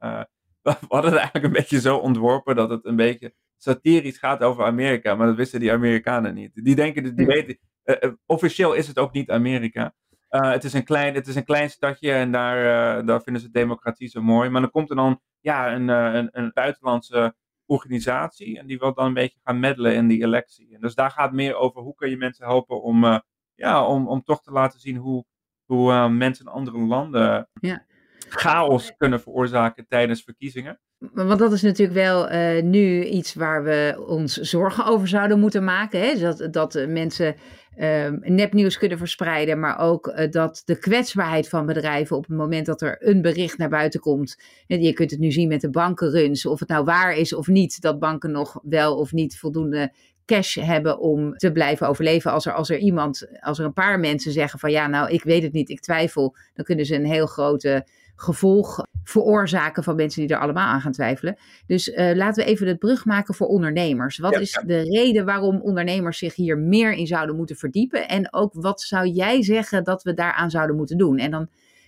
we 0.73 0.85
hadden 0.87 1.11
het 1.11 1.19
eigenlijk 1.19 1.45
een 1.45 1.59
beetje 1.59 1.79
zo 1.79 1.97
ontworpen 1.97 2.55
dat 2.55 2.69
het 2.69 2.85
een 2.85 2.95
beetje 2.95 3.33
satirisch 3.57 4.17
gaat 4.17 4.43
over 4.43 4.65
Amerika. 4.65 5.15
Maar 5.15 5.27
dat 5.27 5.35
wisten 5.35 5.59
die 5.59 5.71
Amerikanen 5.71 6.33
niet. 6.33 6.51
Die 6.53 6.75
denken, 6.75 7.15
die 7.15 7.25
weten, 7.25 7.57
uh, 7.85 8.11
officieel 8.25 8.73
is 8.73 8.87
het 8.87 8.99
ook 8.99 9.11
niet 9.11 9.31
Amerika. 9.31 9.93
Uh, 10.29 10.51
het, 10.51 10.63
is 10.63 10.73
een 10.73 10.83
klein, 10.83 11.15
het 11.15 11.27
is 11.27 11.35
een 11.35 11.43
klein 11.43 11.69
stadje 11.69 12.11
en 12.11 12.31
daar, 12.31 12.57
uh, 12.99 13.07
daar 13.07 13.21
vinden 13.21 13.41
ze 13.41 13.49
democratie 13.49 14.07
zo 14.07 14.21
mooi. 14.21 14.49
Maar 14.49 14.61
dan 14.61 14.71
komt 14.71 14.89
er 14.89 14.95
dan 14.95 15.21
ja, 15.39 15.73
een, 15.73 15.87
een, 15.87 16.29
een 16.31 16.51
buitenlandse 16.53 17.35
organisatie 17.65 18.59
en 18.59 18.67
die 18.67 18.79
wil 18.79 18.93
dan 18.93 19.05
een 19.05 19.13
beetje 19.13 19.39
gaan 19.43 19.59
meddelen 19.59 19.95
in 19.95 20.07
die 20.07 20.23
electie. 20.23 20.75
En 20.75 20.81
dus 20.81 20.95
daar 20.95 21.11
gaat 21.11 21.31
meer 21.31 21.55
over 21.55 21.81
hoe 21.81 21.95
kun 21.95 22.09
je 22.09 22.17
mensen 22.17 22.45
helpen 22.45 22.81
om, 22.81 23.21
ja, 23.55 23.87
om, 23.87 24.07
om 24.07 24.23
toch 24.23 24.41
te 24.41 24.51
laten 24.51 24.79
zien 24.79 24.95
hoe, 24.95 25.25
hoe 25.65 26.09
mensen 26.09 26.45
in 26.45 26.51
andere 26.51 26.77
landen 26.77 27.49
ja 27.61 27.85
chaos 28.29 28.93
kunnen 28.97 29.21
veroorzaken 29.21 29.85
tijdens 29.87 30.23
verkiezingen. 30.23 30.79
Want 31.13 31.39
dat 31.39 31.51
is 31.51 31.61
natuurlijk 31.61 31.97
wel 31.97 32.31
uh, 32.31 32.63
nu 32.63 33.03
iets 33.03 33.33
waar 33.33 33.63
we 33.63 34.03
ons 34.07 34.33
zorgen 34.33 34.85
over 34.85 35.07
zouden 35.07 35.39
moeten 35.39 35.63
maken. 35.63 35.99
Hè? 35.99 36.19
Dat, 36.19 36.53
dat 36.53 36.85
mensen 36.87 37.35
uh, 37.77 38.07
nepnieuws 38.21 38.77
kunnen 38.77 38.97
verspreiden, 38.97 39.59
maar 39.59 39.79
ook 39.79 40.07
uh, 40.07 40.31
dat 40.31 40.61
de 40.65 40.79
kwetsbaarheid 40.79 41.49
van 41.49 41.65
bedrijven 41.65 42.15
op 42.15 42.27
het 42.27 42.37
moment 42.37 42.65
dat 42.65 42.81
er 42.81 42.97
een 42.99 43.21
bericht 43.21 43.57
naar 43.57 43.69
buiten 43.69 43.99
komt. 43.99 44.41
En 44.67 44.81
je 44.81 44.93
kunt 44.93 45.11
het 45.11 45.19
nu 45.19 45.31
zien 45.31 45.47
met 45.47 45.61
de 45.61 45.69
bankenruns, 45.69 46.45
of 46.45 46.59
het 46.59 46.69
nou 46.69 46.83
waar 46.83 47.13
is 47.13 47.33
of 47.33 47.47
niet, 47.47 47.81
dat 47.81 47.99
banken 47.99 48.31
nog 48.31 48.59
wel 48.63 48.97
of 48.97 49.11
niet 49.11 49.39
voldoende 49.39 49.93
cash 50.25 50.55
hebben 50.55 50.99
om 50.99 51.37
te 51.37 51.51
blijven 51.51 51.87
overleven. 51.87 52.31
Als 52.31 52.45
er, 52.45 52.53
als 52.53 52.69
er 52.69 52.77
iemand, 52.77 53.27
als 53.39 53.59
er 53.59 53.65
een 53.65 53.73
paar 53.73 53.99
mensen 53.99 54.31
zeggen 54.31 54.59
van 54.59 54.71
ja, 54.71 54.87
nou 54.87 55.09
ik 55.09 55.23
weet 55.23 55.43
het 55.43 55.53
niet, 55.53 55.69
ik 55.69 55.79
twijfel, 55.79 56.35
dan 56.53 56.65
kunnen 56.65 56.85
ze 56.85 56.95
een 56.95 57.05
heel 57.05 57.27
grote 57.27 57.87
gevolg 58.19 58.85
veroorzaken 59.03 59.83
van 59.83 59.95
mensen 59.95 60.21
die 60.21 60.35
er 60.35 60.41
allemaal 60.41 60.67
aan 60.67 60.81
gaan 60.81 60.91
twijfelen. 60.91 61.37
Dus 61.65 61.87
uh, 61.87 62.15
laten 62.15 62.43
we 62.43 62.49
even 62.49 62.65
de 62.65 62.77
brug 62.77 63.05
maken 63.05 63.33
voor 63.33 63.47
ondernemers. 63.47 64.17
Wat 64.17 64.39
is 64.39 64.61
de 64.65 64.81
reden 64.81 65.25
waarom 65.25 65.61
ondernemers 65.61 66.17
zich 66.17 66.35
hier 66.35 66.57
meer 66.57 66.91
in 66.93 67.07
zouden 67.07 67.35
moeten 67.35 67.55
verdiepen? 67.55 68.07
En 68.07 68.33
ook 68.33 68.53
wat 68.53 68.81
zou 68.81 69.07
jij 69.07 69.43
zeggen 69.43 69.83
dat 69.83 70.03
we 70.03 70.13
daaraan 70.13 70.49
zouden 70.49 70.75
moeten 70.75 70.97
doen? 70.97 71.17
En 71.17 71.31
dan 71.31 71.47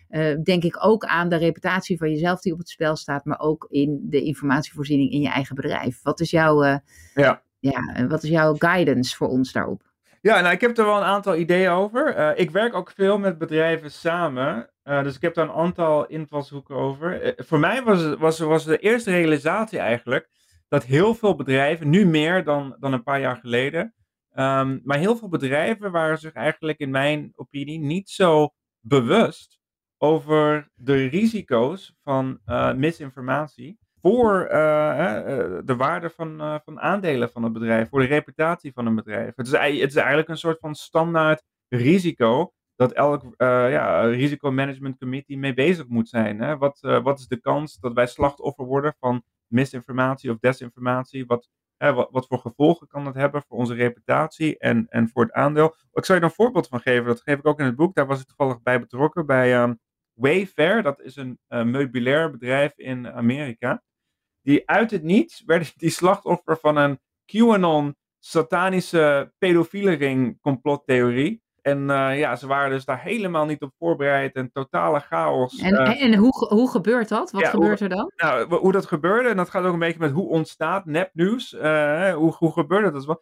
uh, 0.10 0.36
denk 0.44 0.64
ik 0.64 0.86
ook 0.86 1.06
aan 1.06 1.30
de 1.30 1.36
reputatie 1.36 1.98
van 1.98 2.10
jezelf 2.10 2.42
die 2.42 2.54
op 2.54 2.60
het 2.60 2.70
spel 2.70 2.96
staat, 2.96 3.26
maar 3.26 3.40
ook 3.40 3.68
in 3.70 4.00
de 4.10 4.22
informatievoorziening 4.22 5.12
in 5.12 5.22
je 5.22 5.30
eigen 5.30 5.56
bedrijf. 5.56 6.00
Wat 6.04 6.20
is 6.20 6.32
jouw, 6.32 6.64
uh, 6.64 6.78
ja. 7.14 7.42
Ja, 7.60 8.08
wat 8.08 8.24
is 8.24 8.30
jouw 8.30 8.56
guidance 8.58 9.16
voor 9.16 9.28
ons 9.28 9.52
daarop? 9.52 9.89
Ja, 10.22 10.42
nou, 10.42 10.54
ik 10.54 10.62
heb 10.62 10.78
er 10.78 10.86
wel 10.86 10.98
een 10.98 11.04
aantal 11.04 11.36
ideeën 11.36 11.70
over. 11.70 12.18
Uh, 12.18 12.32
ik 12.36 12.52
werk 12.52 12.74
ook 12.74 12.92
veel 12.92 13.18
met 13.18 13.38
bedrijven 13.38 13.92
samen. 13.92 14.70
Uh, 14.84 15.04
dus 15.04 15.16
ik 15.16 15.22
heb 15.22 15.34
daar 15.34 15.46
een 15.46 15.56
aantal 15.56 16.08
invalshoeken 16.08 16.76
over. 16.76 17.26
Uh, 17.26 17.32
voor 17.46 17.60
mij 17.60 17.84
was, 17.84 18.16
was, 18.16 18.40
was 18.40 18.66
de 18.66 18.78
eerste 18.78 19.12
realisatie 19.12 19.80
eigenlijk 19.80 20.30
dat 20.68 20.84
heel 20.84 21.16
veel 21.16 21.36
bedrijven, 21.36 21.90
nu 21.90 22.06
meer 22.06 22.44
dan, 22.44 22.76
dan 22.80 22.94
een 22.94 23.04
paar 23.04 23.20
jaar 23.20 23.38
geleden, 23.38 23.94
um, 24.36 24.82
maar 24.84 24.98
heel 24.98 25.16
veel 25.16 25.30
bedrijven 25.30 25.92
waren 25.92 26.18
zich 26.18 26.34
eigenlijk 26.34 26.80
in 26.80 26.90
mijn 26.90 27.32
opinie 27.36 27.80
niet 27.80 28.10
zo 28.10 28.50
bewust 28.80 29.60
over 29.98 30.72
de 30.76 31.06
risico's 31.06 31.96
van 32.04 32.40
misinformatie 32.76 33.80
voor 34.02 34.44
uh, 34.44 34.50
de 35.64 35.76
waarde 35.78 36.10
van, 36.10 36.42
uh, 36.42 36.56
van 36.64 36.80
aandelen 36.80 37.30
van 37.30 37.44
het 37.44 37.54
bedrijf, 37.54 37.90
voor 37.90 38.00
de 38.00 38.06
reputatie 38.06 38.74
van 38.74 38.86
een 38.86 38.96
bedrijf. 38.96 39.36
Het 39.36 39.48
is, 39.48 39.52
het 39.52 39.90
is 39.90 39.96
eigenlijk 39.96 40.30
een 40.30 40.38
soort 40.38 40.60
van 40.60 40.76
standaard 40.76 41.44
risico 41.68 42.54
dat 42.76 42.92
elk 42.92 43.24
ja, 43.38 44.02
risicomanagement 44.02 44.98
committee 44.98 45.38
mee 45.38 45.54
bezig 45.54 45.88
moet 45.88 46.10
zijn. 46.10 46.42
Hè? 46.42 46.58
Wat, 46.58 46.80
wat 46.80 47.20
is 47.20 47.28
de 47.28 47.40
kans 47.40 47.80
dat 47.80 47.94
wij 47.94 48.08
slachtoffer 48.08 48.66
worden 48.66 48.96
van 49.00 49.24
misinformatie 49.48 50.32
of 50.32 50.38
desinformatie? 50.40 51.26
Wat, 51.26 51.50
wat, 52.12 52.28
voor 52.28 52.40
gevolgen 52.40 52.88
kan 52.88 53.04
dat 53.04 53.14
hebben 53.14 53.44
voor 53.48 53.58
onze 53.58 53.74
reputatie 53.74 54.58
en, 54.58 54.88
en 54.90 55.10
voor 55.10 55.24
het 55.24 55.34
aandeel? 55.34 55.76
Ik 55.94 56.06
zou 56.06 56.20
je 56.20 56.26
een 56.26 56.32
voorbeeld 56.32 56.68
van 56.68 56.80
geven, 56.80 57.06
dat 57.06 57.22
geef 57.22 57.38
ik 57.38 57.48
ook 57.48 57.60
in 57.60 57.66
het 57.66 57.76
boek. 57.76 57.96
Daar 57.96 58.08
was 58.08 58.22
ik 58.22 58.28
toevallig 58.28 58.62
bij 58.62 58.80
betrokken 58.80 59.26
bij 59.26 59.62
um, 59.62 59.80
Wayfair, 60.20 60.84
dat 60.84 61.02
is 61.02 61.16
een 61.16 61.40
uh, 61.50 61.64
meubilair 61.64 62.32
bedrijf 62.32 62.78
in 62.78 63.12
Amerika. 63.12 63.84
Die 64.42 64.70
uit 64.70 64.92
het 64.92 65.04
niets 65.04 65.44
werden 65.46 65.68
die 65.76 65.90
slachtoffer 65.90 66.58
van 66.58 66.78
een 66.78 67.00
QAnon 67.26 67.96
satanische 68.20 69.34
pedofiele 69.38 69.92
ring 69.92 70.42
complottheorie. 70.42 71.42
En 71.62 71.90
uh, 71.90 72.20
ja, 72.20 72.36
ze 72.36 72.48
waren 72.48 72.70
dus 72.70 72.86
daar 72.86 73.02
helemaal 73.02 73.46
niet 73.46 73.62
op 73.62 73.74
voorbereid 73.78 74.36
en 74.36 74.52
totale 74.52 75.00
chaos. 75.00 75.58
En, 75.58 75.74
uh, 75.74 76.04
en 76.04 76.16
hoe, 76.16 76.48
hoe 76.50 76.70
gebeurt 76.70 77.10
dat? 77.10 77.32
Wat 77.32 77.42
ja, 77.42 77.50
gebeurt 77.50 77.80
er 77.80 77.90
dan? 77.90 78.12
Nou, 78.16 78.56
hoe 78.56 78.72
dat 78.72 78.86
gebeurde, 78.86 79.30
en 79.30 79.38
dat 79.38 79.50
gaat 79.50 79.64
ook 79.64 79.74
een 79.74 79.80
beetje 79.80 80.00
met 80.00 80.12
hoe 80.12 80.28
ontstaat 80.28 80.86
nepnieuws. 80.86 81.54
Uh, 81.54 82.14
hoe, 82.14 82.34
hoe 82.38 82.52
gebeurde 82.52 83.06
dat? 83.06 83.22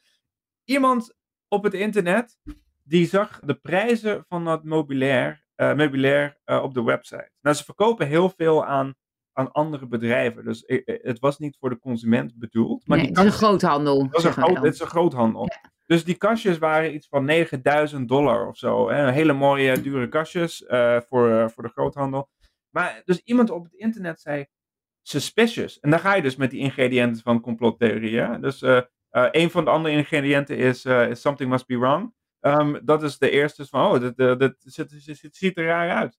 Iemand 0.64 1.16
op 1.48 1.64
het 1.64 1.74
internet, 1.74 2.38
die 2.84 3.08
zag 3.08 3.40
de 3.40 3.56
prijzen 3.56 4.26
van 4.28 4.46
dat 4.46 4.64
mobilair, 4.64 5.46
meubilair 5.56 6.38
op 6.46 6.74
de 6.74 6.84
website. 6.84 7.32
Nou, 7.42 7.56
ze 7.56 7.64
verkopen 7.64 8.08
heel 8.08 8.30
veel 8.30 8.66
aan 8.66 8.96
aan 9.38 9.52
andere 9.52 9.88
bedrijven. 9.88 10.46
Dus 10.46 10.64
het 10.86 11.20
was 11.20 11.38
niet 11.38 11.58
voor 11.60 11.70
de 11.70 11.80
consument 11.80 12.34
bedoeld. 12.36 12.88
Maar 12.88 12.98
nee, 12.98 13.08
het 13.08 13.18
is 13.18 13.24
een 13.24 13.32
groothandel. 13.32 14.08
Het, 14.12 14.24
een 14.24 14.32
groot, 14.32 14.56
het 14.56 14.74
is 14.74 14.80
een 14.80 14.88
groothandel. 14.88 15.44
Ja. 15.44 15.72
Dus 15.86 16.04
die 16.04 16.16
kastjes 16.16 16.58
waren 16.58 16.94
iets 16.94 17.08
van 17.08 17.26
9000 17.26 18.08
dollar 18.08 18.48
of 18.48 18.58
zo. 18.58 18.90
Hè? 18.90 19.12
Hele 19.12 19.34
mooie, 19.34 19.82
dure 19.82 20.10
kastjes 20.10 20.62
uh, 20.62 21.00
voor, 21.02 21.30
uh, 21.30 21.48
voor 21.48 21.64
de 21.64 21.70
groothandel. 21.70 22.30
Maar 22.70 23.02
dus 23.06 23.22
iemand 23.24 23.50
op 23.50 23.64
het 23.64 23.74
internet 23.74 24.20
zei 24.22 24.46
suspicious. 25.02 25.80
En 25.80 25.90
dan 25.90 26.00
ga 26.00 26.16
je 26.16 26.22
dus 26.22 26.36
met 26.36 26.52
die 26.52 26.60
ingrediënten 26.60 27.22
van 27.22 27.42
complottheorieën. 27.42 28.42
Dus 28.42 28.62
uh, 28.62 28.82
een 29.10 29.52
van 29.52 29.66
de 29.66 29.72
andere 29.72 29.96
ingrediënten 29.96 30.58
is, 30.58 30.86
is 30.86 31.22
something 31.22 31.50
must 31.50 31.66
be 31.66 31.78
wrong. 31.78 32.14
Um, 32.42 32.80
dat 32.86 33.04
is 33.04 33.18
de 33.18 33.30
eerste 33.30 33.66
van, 33.66 33.92
oh, 33.92 34.38
dit, 34.38 34.56
ziet 35.32 35.58
er 35.58 35.66
raar 35.66 35.92
uit. 35.92 36.18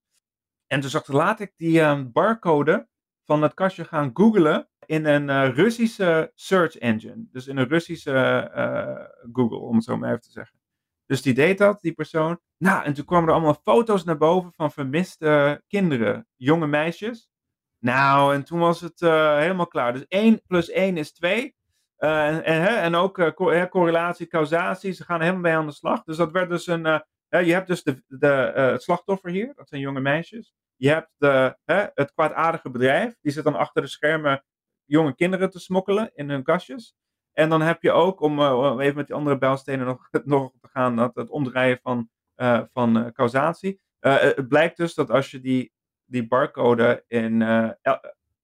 En 0.66 0.80
toen 0.80 0.90
zag, 0.90 1.06
laat 1.06 1.40
ik 1.40 1.52
die 1.56 1.80
um, 1.80 2.12
barcode 2.12 2.88
van 3.28 3.42
het 3.42 3.54
kastje 3.54 3.84
gaan 3.84 4.10
googlen 4.14 4.68
in 4.86 5.04
een 5.04 5.28
uh, 5.28 5.54
Russische 5.54 6.32
search 6.34 6.76
engine. 6.76 7.26
Dus 7.32 7.46
in 7.46 7.56
een 7.56 7.68
Russische 7.68 8.50
uh, 8.56 9.30
Google, 9.32 9.58
om 9.58 9.74
het 9.74 9.84
zo 9.84 9.96
maar 9.96 10.08
even 10.08 10.20
te 10.20 10.30
zeggen. 10.30 10.58
Dus 11.06 11.22
die 11.22 11.34
deed 11.34 11.58
dat, 11.58 11.80
die 11.80 11.92
persoon. 11.92 12.40
Nou, 12.58 12.84
en 12.84 12.94
toen 12.94 13.04
kwamen 13.04 13.28
er 13.28 13.34
allemaal 13.34 13.60
foto's 13.62 14.04
naar 14.04 14.16
boven 14.16 14.52
van 14.52 14.72
vermiste 14.72 15.62
kinderen, 15.66 16.26
jonge 16.36 16.66
meisjes. 16.66 17.30
Nou, 17.78 18.34
en 18.34 18.44
toen 18.44 18.58
was 18.58 18.80
het 18.80 19.00
uh, 19.00 19.38
helemaal 19.38 19.66
klaar. 19.66 19.92
Dus 19.92 20.06
1 20.06 20.42
plus 20.46 20.70
1 20.70 20.96
is 20.96 21.12
2. 21.12 21.54
en, 21.96 22.44
en 22.44 22.94
ook 22.94 23.34
co 23.34 23.68
correlatie, 23.68 24.26
causatie, 24.26 24.92
ze 24.92 25.04
gaan 25.04 25.20
helemaal 25.20 25.40
mee 25.40 25.54
aan 25.54 25.66
de 25.66 25.72
slag. 25.72 26.02
Dus 26.02 26.16
dat 26.16 26.32
werd 26.32 26.48
dus 26.48 26.66
een. 26.66 26.82
je 27.28 27.52
hebt 27.52 27.66
dus 27.66 27.82
de, 27.82 28.02
de, 28.06 28.52
het 28.54 28.82
slachtoffer 28.82 29.30
hier, 29.30 29.52
dat 29.54 29.68
zijn 29.68 29.80
jonge 29.80 30.00
meisjes. 30.00 30.54
Je 30.78 30.88
hebt 30.88 31.10
de, 31.16 31.56
het 31.94 32.12
kwaadaardige 32.12 32.70
bedrijf, 32.70 33.14
die 33.20 33.32
zit 33.32 33.44
dan 33.44 33.54
achter 33.54 33.82
de 33.82 33.88
schermen 33.88 34.44
jonge 34.84 35.14
kinderen 35.14 35.50
te 35.50 35.58
smokkelen 35.58 36.10
in 36.14 36.30
hun 36.30 36.42
kastjes. 36.42 36.94
En 37.32 37.48
dan 37.48 37.60
heb 37.60 37.82
je 37.82 37.92
ook, 37.92 38.20
om, 38.20 38.38
uh, 38.38 38.76
even 38.78 38.96
met 38.96 39.06
die 39.06 39.16
andere 39.16 39.38
bijlstenen 39.38 39.86
nog, 39.86 40.08
nog 40.24 40.52
te 40.60 40.68
gaan, 40.68 40.96
dat, 40.96 41.14
het 41.14 41.30
omdraaien 41.30 41.78
van, 41.82 42.08
uh, 42.36 42.62
van 42.72 42.96
uh, 42.96 43.06
causatie. 43.06 43.80
het 44.00 44.48
blijkt 44.48 44.76
dus 44.76 44.94
dat 44.94 45.10
als 45.10 45.30
je 45.30 45.40
die, 45.40 45.72
die 46.04 46.28
barcode 46.28 47.04
in. 47.06 47.38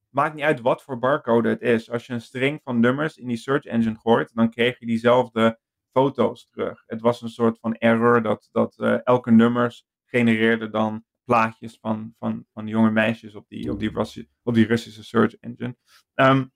maakt 0.08 0.34
niet 0.34 0.44
uit 0.44 0.60
wat 0.60 0.82
voor 0.82 0.98
barcode 0.98 1.48
het 1.48 1.60
is. 1.60 1.90
Als 1.90 2.06
je 2.06 2.12
een 2.12 2.20
string 2.20 2.60
van 2.62 2.80
nummers 2.80 3.16
in 3.16 3.28
die 3.28 3.36
search 3.36 3.64
engine 3.64 3.98
gooit, 3.98 4.34
dan 4.34 4.50
kreeg 4.50 4.78
je 4.78 4.86
diezelfde 4.86 5.58
foto's 5.92 6.48
terug. 6.50 6.82
Het 6.86 7.00
was 7.00 7.22
een 7.22 7.28
soort 7.28 7.58
van 7.58 7.74
error 7.74 8.22
dat, 8.22 8.48
dat 8.52 8.78
elke 9.04 9.30
nummers 9.30 9.86
genereerde 10.04 10.70
dan 10.70 11.04
plaatjes 11.24 11.78
van, 11.80 12.14
van, 12.18 12.46
van 12.52 12.66
jonge 12.66 12.90
meisjes 12.90 13.34
op 13.34 13.48
die, 13.48 13.70
op 13.70 13.78
die, 13.78 13.90
Russi 13.90 14.28
op 14.42 14.54
die 14.54 14.66
Russische 14.66 15.04
search 15.04 15.34
engine. 15.34 15.76
Um, 16.14 16.52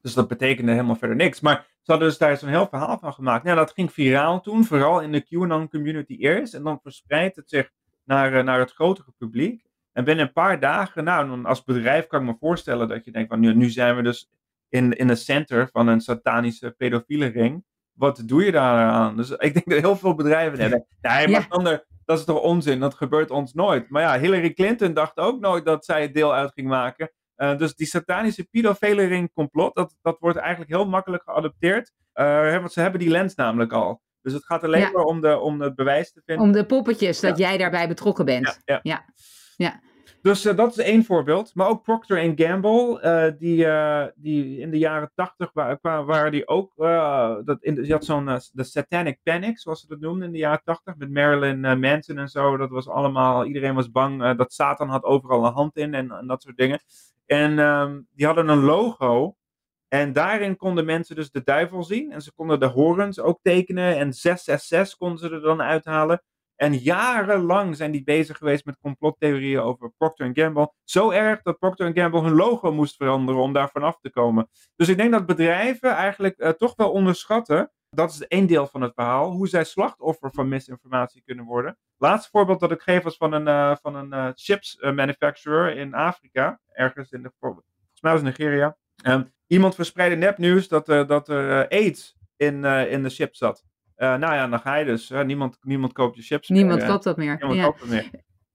dus 0.00 0.14
dat 0.14 0.28
betekende 0.28 0.72
helemaal 0.72 0.96
verder 0.96 1.16
niks. 1.16 1.40
Maar 1.40 1.66
ze 1.82 1.90
hadden 1.90 2.08
dus 2.08 2.18
daar 2.18 2.36
zo'n 2.36 2.48
heel 2.48 2.66
verhaal 2.68 2.98
van 2.98 3.12
gemaakt. 3.12 3.44
Nou, 3.44 3.56
dat 3.56 3.72
ging 3.72 3.92
viraal 3.92 4.40
toen, 4.40 4.64
vooral 4.64 5.00
in 5.00 5.12
de 5.12 5.24
QAnon 5.24 5.68
community 5.68 6.16
eerst. 6.16 6.54
En 6.54 6.62
dan 6.62 6.78
verspreidt 6.82 7.36
het 7.36 7.48
zich 7.48 7.70
naar, 8.04 8.32
uh, 8.32 8.42
naar 8.42 8.58
het 8.58 8.72
grotere 8.72 9.12
publiek. 9.18 9.64
En 9.92 10.04
binnen 10.04 10.26
een 10.26 10.32
paar 10.32 10.60
dagen, 10.60 11.04
nou, 11.04 11.44
als 11.44 11.64
bedrijf 11.64 12.06
kan 12.06 12.20
ik 12.20 12.26
me 12.26 12.36
voorstellen 12.40 12.88
dat 12.88 13.04
je 13.04 13.10
denkt 13.10 13.28
van 13.28 13.40
nu, 13.40 13.54
nu 13.54 13.70
zijn 13.70 13.96
we 13.96 14.02
dus 14.02 14.30
in, 14.68 14.92
in 14.92 15.08
het 15.08 15.20
center 15.20 15.68
van 15.72 15.88
een 15.88 16.00
satanische 16.00 16.70
pedofiele 16.70 17.26
ring. 17.26 17.64
Wat 17.92 18.22
doe 18.26 18.44
je 18.44 18.52
daar 18.52 18.90
aan? 18.90 19.16
Dus 19.16 19.30
ik 19.30 19.52
denk 19.54 19.68
dat 19.68 19.80
heel 19.80 19.96
veel 19.96 20.14
bedrijven 20.14 20.58
denken, 20.68 20.86
nee, 21.00 21.28
maar 21.28 21.46
ja 21.62 21.84
dat 22.04 22.18
is 22.18 22.24
toch 22.24 22.40
onzin, 22.40 22.80
dat 22.80 22.94
gebeurt 22.94 23.30
ons 23.30 23.52
nooit. 23.52 23.90
Maar 23.90 24.02
ja, 24.02 24.18
Hillary 24.18 24.52
Clinton 24.52 24.94
dacht 24.94 25.16
ook 25.16 25.40
nooit 25.40 25.64
dat 25.64 25.84
zij 25.84 26.02
het 26.02 26.14
deel 26.14 26.34
uit 26.34 26.52
ging 26.52 26.68
maken. 26.68 27.12
Uh, 27.36 27.58
dus 27.58 27.74
die 27.74 27.86
satanische 27.86 28.44
pedofiele 28.44 29.30
complot, 29.32 29.74
dat, 29.74 29.96
dat 30.02 30.16
wordt 30.18 30.38
eigenlijk 30.38 30.70
heel 30.70 30.86
makkelijk 30.86 31.22
geadopteerd. 31.22 31.92
Uh, 32.14 32.58
want 32.58 32.72
ze 32.72 32.80
hebben 32.80 33.00
die 33.00 33.10
lens 33.10 33.34
namelijk 33.34 33.72
al. 33.72 34.02
Dus 34.22 34.32
het 34.32 34.44
gaat 34.44 34.64
alleen 34.64 34.92
maar 34.92 35.04
om, 35.04 35.20
de, 35.20 35.38
om 35.38 35.60
het 35.60 35.74
bewijs 35.74 36.12
te 36.12 36.22
vinden. 36.24 36.44
Om 36.44 36.52
de 36.52 36.66
poppetjes, 36.66 37.20
dat 37.20 37.38
jij 37.38 37.56
daarbij 37.56 37.88
betrokken 37.88 38.24
bent. 38.24 38.60
Ja. 38.64 38.80
ja. 38.82 39.04
ja. 39.56 39.80
Dus 40.24 40.46
uh, 40.46 40.56
dat 40.56 40.70
is 40.70 40.84
één 40.84 41.04
voorbeeld. 41.04 41.54
Maar 41.54 41.68
ook 41.68 41.82
Procter 41.82 42.32
Gamble, 42.36 43.00
uh, 43.02 43.38
die, 43.38 43.64
uh, 43.64 44.04
die 44.14 44.58
in 44.58 44.70
de 44.70 44.78
jaren 44.78 45.10
tachtig 45.14 45.50
waren, 45.52 45.78
waren 46.06 46.30
die 46.30 46.48
ook, 46.48 46.72
dat 47.46 47.56
in, 47.60 47.74
die 47.74 47.92
had 47.92 48.04
zo'n 48.04 48.40
de 48.52 48.64
Satanic 48.64 49.18
Panic, 49.22 49.58
zoals 49.58 49.80
ze 49.80 49.86
dat 49.86 50.00
noemden 50.00 50.26
in 50.26 50.32
de 50.32 50.38
jaren 50.38 50.62
tachtig, 50.64 50.96
met 50.96 51.10
Marilyn 51.10 51.80
Manson 51.80 52.18
en 52.18 52.28
zo. 52.28 52.56
Dat 52.56 52.70
was 52.70 52.88
allemaal, 52.88 53.44
iedereen 53.44 53.74
was 53.74 53.90
bang 53.90 54.36
dat 54.36 54.52
Satan 54.52 54.88
had 54.88 55.04
overal 55.04 55.46
een 55.46 55.52
hand 55.52 55.76
in 55.76 55.94
en, 55.94 56.24
dat 56.26 56.42
soort 56.42 56.56
dingen. 56.56 56.80
En 57.26 57.58
um, 57.58 58.06
die 58.12 58.26
hadden 58.26 58.48
een 58.48 58.64
logo 58.64 59.36
en 59.88 60.12
daarin 60.12 60.56
konden 60.56 60.84
mensen 60.84 61.16
dus 61.16 61.30
de 61.30 61.42
duivel 61.42 61.82
zien. 61.82 62.12
En 62.12 62.22
ze 62.22 62.32
konden 62.32 62.60
de 62.60 62.66
horens 62.66 63.20
ook 63.20 63.38
tekenen. 63.42 63.96
En 63.96 64.12
666 64.12 64.98
konden 64.98 65.18
ze 65.18 65.30
er 65.30 65.40
dan 65.40 65.62
uithalen. 65.62 66.22
En 66.56 66.74
jarenlang 66.74 67.76
zijn 67.76 67.90
die 67.90 68.02
bezig 68.02 68.38
geweest 68.38 68.64
met 68.64 68.78
complottheorieën 68.80 69.60
over 69.60 69.92
Procter 69.96 70.30
Gamble. 70.32 70.72
Zo 70.84 71.10
erg 71.10 71.42
dat 71.42 71.58
Procter 71.58 71.90
Gamble 71.94 72.20
hun 72.20 72.34
logo 72.34 72.72
moest 72.72 72.96
veranderen 72.96 73.40
om 73.40 73.52
daar 73.52 73.70
vanaf 73.70 73.98
te 74.00 74.10
komen. 74.10 74.48
Dus 74.76 74.88
ik 74.88 74.96
denk 74.96 75.12
dat 75.12 75.26
bedrijven 75.26 75.90
eigenlijk 75.90 76.38
uh, 76.38 76.48
toch 76.48 76.76
wel 76.76 76.90
onderschatten. 76.90 77.72
Dat 77.90 78.10
is 78.10 78.26
één 78.26 78.46
deel 78.46 78.66
van 78.66 78.80
het 78.80 78.92
verhaal. 78.94 79.30
Hoe 79.30 79.48
zij 79.48 79.64
slachtoffer 79.64 80.30
van 80.32 80.48
misinformatie 80.48 81.22
kunnen 81.24 81.44
worden. 81.44 81.78
Laatste 81.96 82.30
voorbeeld 82.30 82.60
dat 82.60 82.70
ik 82.70 82.80
geef 82.80 83.02
was 83.02 83.16
van 83.16 83.32
een, 83.32 83.46
uh, 83.46 83.76
van 83.82 83.94
een 83.94 84.12
uh, 84.12 84.28
chips 84.34 84.76
manufacturer 84.80 85.76
in 85.76 85.94
Afrika. 85.94 86.60
Ergens 86.72 87.10
in 87.10 87.22
de. 87.22 87.32
Volgens 87.38 88.00
mij 88.00 88.12
was 88.12 88.22
Nigeria. 88.22 88.76
Um, 89.06 89.32
iemand 89.46 89.74
verspreidde 89.74 90.16
nepnieuws 90.16 90.68
dat, 90.68 90.86
dat 90.86 91.28
er 91.28 91.68
AIDS 91.68 92.16
in, 92.36 92.64
in 92.64 93.02
de 93.02 93.10
chips 93.10 93.38
zat. 93.38 93.64
Uh, 93.96 94.08
nou 94.08 94.34
ja, 94.34 94.48
dan 94.48 94.60
ga 94.60 94.74
je 94.74 94.84
dus. 94.84 95.12
niemand, 95.24 95.58
niemand 95.60 95.92
koopt 95.92 96.16
je 96.16 96.22
chips 96.22 96.48
Niemand 96.48 96.80
meer, 96.80 96.88
koopt 96.88 97.04
dat 97.04 97.16
meer. 97.16 97.36
Niemand 97.38 97.58
ja. 97.58 97.64
koopt 97.64 97.80
dat 97.80 97.88
meer. 97.88 98.10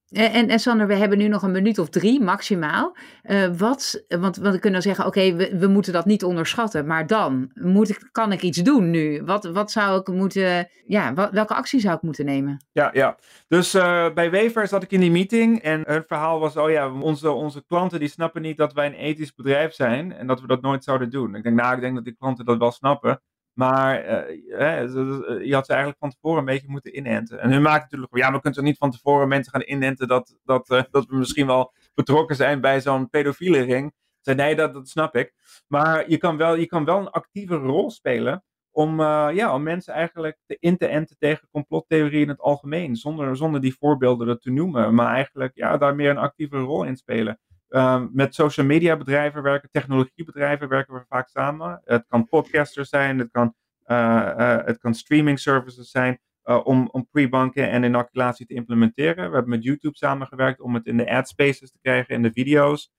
En, 0.09 0.49
en 0.49 0.59
Sander, 0.59 0.87
we 0.87 0.93
hebben 0.93 1.17
nu 1.17 1.27
nog 1.27 1.41
een 1.41 1.51
minuut 1.51 1.77
of 1.77 1.89
drie 1.89 2.21
maximaal. 2.21 2.97
Uh, 3.23 3.47
wat, 3.57 4.03
want, 4.07 4.37
want 4.37 4.53
we 4.53 4.59
kunnen 4.59 4.81
zeggen, 4.81 5.05
oké, 5.05 5.33
we, 5.35 5.57
we 5.57 5.67
moeten 5.67 5.93
dat 5.93 6.05
niet 6.05 6.23
onderschatten. 6.23 6.87
Maar 6.87 7.07
dan, 7.07 7.51
moet 7.53 7.89
ik, 7.89 8.09
kan 8.11 8.31
ik 8.31 8.41
iets 8.41 8.57
doen 8.57 8.89
nu? 8.89 9.23
Wat, 9.23 9.45
wat 9.45 9.71
zou 9.71 9.99
ik 9.99 10.07
moeten, 10.07 10.69
ja, 10.85 11.13
wat, 11.13 11.31
welke 11.31 11.53
actie 11.53 11.79
zou 11.79 11.95
ik 11.95 12.01
moeten 12.01 12.25
nemen? 12.25 12.65
Ja, 12.71 12.89
ja. 12.93 13.17
Dus 13.47 13.75
uh, 13.75 14.13
bij 14.13 14.31
Wever 14.31 14.67
zat 14.67 14.83
ik 14.83 14.91
in 14.91 14.99
die 14.99 15.11
meeting 15.11 15.61
en 15.61 15.83
hun 15.85 16.03
verhaal 16.07 16.39
was, 16.39 16.57
oh 16.57 16.69
ja, 16.69 16.91
onze, 16.91 17.31
onze 17.31 17.63
klanten 17.67 17.99
die 17.99 18.09
snappen 18.09 18.41
niet 18.41 18.57
dat 18.57 18.73
wij 18.73 18.85
een 18.85 18.93
ethisch 18.93 19.35
bedrijf 19.35 19.73
zijn. 19.73 20.13
En 20.13 20.27
dat 20.27 20.41
we 20.41 20.47
dat 20.47 20.61
nooit 20.61 20.83
zouden 20.83 21.09
doen. 21.09 21.35
Ik 21.35 21.43
denk, 21.43 21.55
nou, 21.55 21.75
ik 21.75 21.81
denk 21.81 21.95
dat 21.95 22.03
die 22.03 22.15
klanten 22.15 22.45
dat 22.45 22.57
wel 22.57 22.71
snappen. 22.71 23.21
Maar 23.59 24.05
uh, 24.05 25.45
je 25.45 25.53
had 25.53 25.65
ze 25.65 25.71
eigenlijk 25.71 25.99
van 25.99 26.09
tevoren 26.09 26.39
een 26.39 26.45
beetje 26.45 26.69
moeten 26.69 26.97
inenten. 26.97 27.39
En 27.39 27.51
hun 27.51 27.61
maakt 27.61 27.81
natuurlijk, 27.81 28.17
ja, 28.17 28.25
we 28.25 28.41
kunnen 28.41 28.53
toch 28.53 28.63
niet 28.63 28.77
van 28.77 28.91
tevoren 28.91 29.27
mensen 29.27 29.51
gaan 29.51 29.61
inenten 29.61 30.07
dat, 30.07 30.37
dat, 30.43 30.69
uh, 30.69 30.81
dat 30.91 31.05
we 31.05 31.15
misschien 31.15 31.47
wel 31.47 31.73
betrokken 31.93 32.35
zijn 32.35 32.61
bij 32.61 32.81
zo'n 32.81 33.09
pedofiele 33.09 33.61
ring. 33.61 33.93
Zei, 34.21 34.37
nee, 34.37 34.55
dat, 34.55 34.73
dat 34.73 34.89
snap 34.89 35.15
ik. 35.15 35.33
Maar 35.67 36.09
je 36.09 36.17
kan 36.17 36.37
wel, 36.37 36.55
je 36.55 36.65
kan 36.65 36.85
wel 36.85 36.99
een 36.99 37.09
actieve 37.09 37.55
rol 37.55 37.89
spelen 37.91 38.43
om, 38.71 39.01
ja, 39.01 39.53
om 39.53 39.63
mensen 39.63 39.93
eigenlijk 39.93 40.37
te 40.45 40.57
in 40.59 40.77
te 40.77 40.87
enten 40.87 41.17
tegen 41.17 41.47
complottheorieën 41.51 42.23
in 42.23 42.29
het 42.29 42.39
algemeen. 42.39 42.95
Zonder, 42.95 43.37
zonder 43.37 43.61
die 43.61 43.75
voorbeelden 43.79 44.39
te 44.39 44.51
noemen. 44.51 44.95
Maar 44.95 45.13
eigenlijk 45.13 45.51
ja, 45.55 45.77
daar 45.77 45.95
meer 45.95 46.09
een 46.09 46.17
actieve 46.17 46.57
rol 46.57 46.83
in 46.83 46.95
spelen. 46.95 47.39
Um, 47.69 48.09
met 48.13 48.35
social 48.35 48.65
media 48.65 48.97
bedrijven 48.97 49.41
werken, 49.41 49.69
technologiebedrijven 49.71 50.67
werken 50.67 50.93
we 50.93 51.05
vaak 51.07 51.27
samen. 51.29 51.81
Het 51.85 52.05
kan 52.07 52.27
podcasters 52.27 52.89
zijn, 52.89 53.19
het 53.19 53.31
kan, 53.31 53.53
uh, 53.87 53.97
uh, 54.37 54.57
het 54.65 54.77
kan 54.77 54.93
streaming 54.93 55.39
services 55.39 55.91
zijn 55.91 56.19
uh, 56.45 56.61
om, 56.63 56.89
om 56.91 57.07
pre-banken 57.11 57.69
en 57.69 57.83
inoculatie 57.83 58.45
te 58.45 58.53
implementeren. 58.53 59.15
We 59.15 59.33
hebben 59.33 59.49
met 59.49 59.63
YouTube 59.63 59.97
samengewerkt 59.97 60.61
om 60.61 60.73
het 60.73 60.85
in 60.85 60.97
de 60.97 61.09
ad 61.09 61.27
spaces 61.27 61.71
te 61.71 61.79
krijgen, 61.81 62.15
in 62.15 62.21
de 62.21 62.31
video's. 62.31 62.91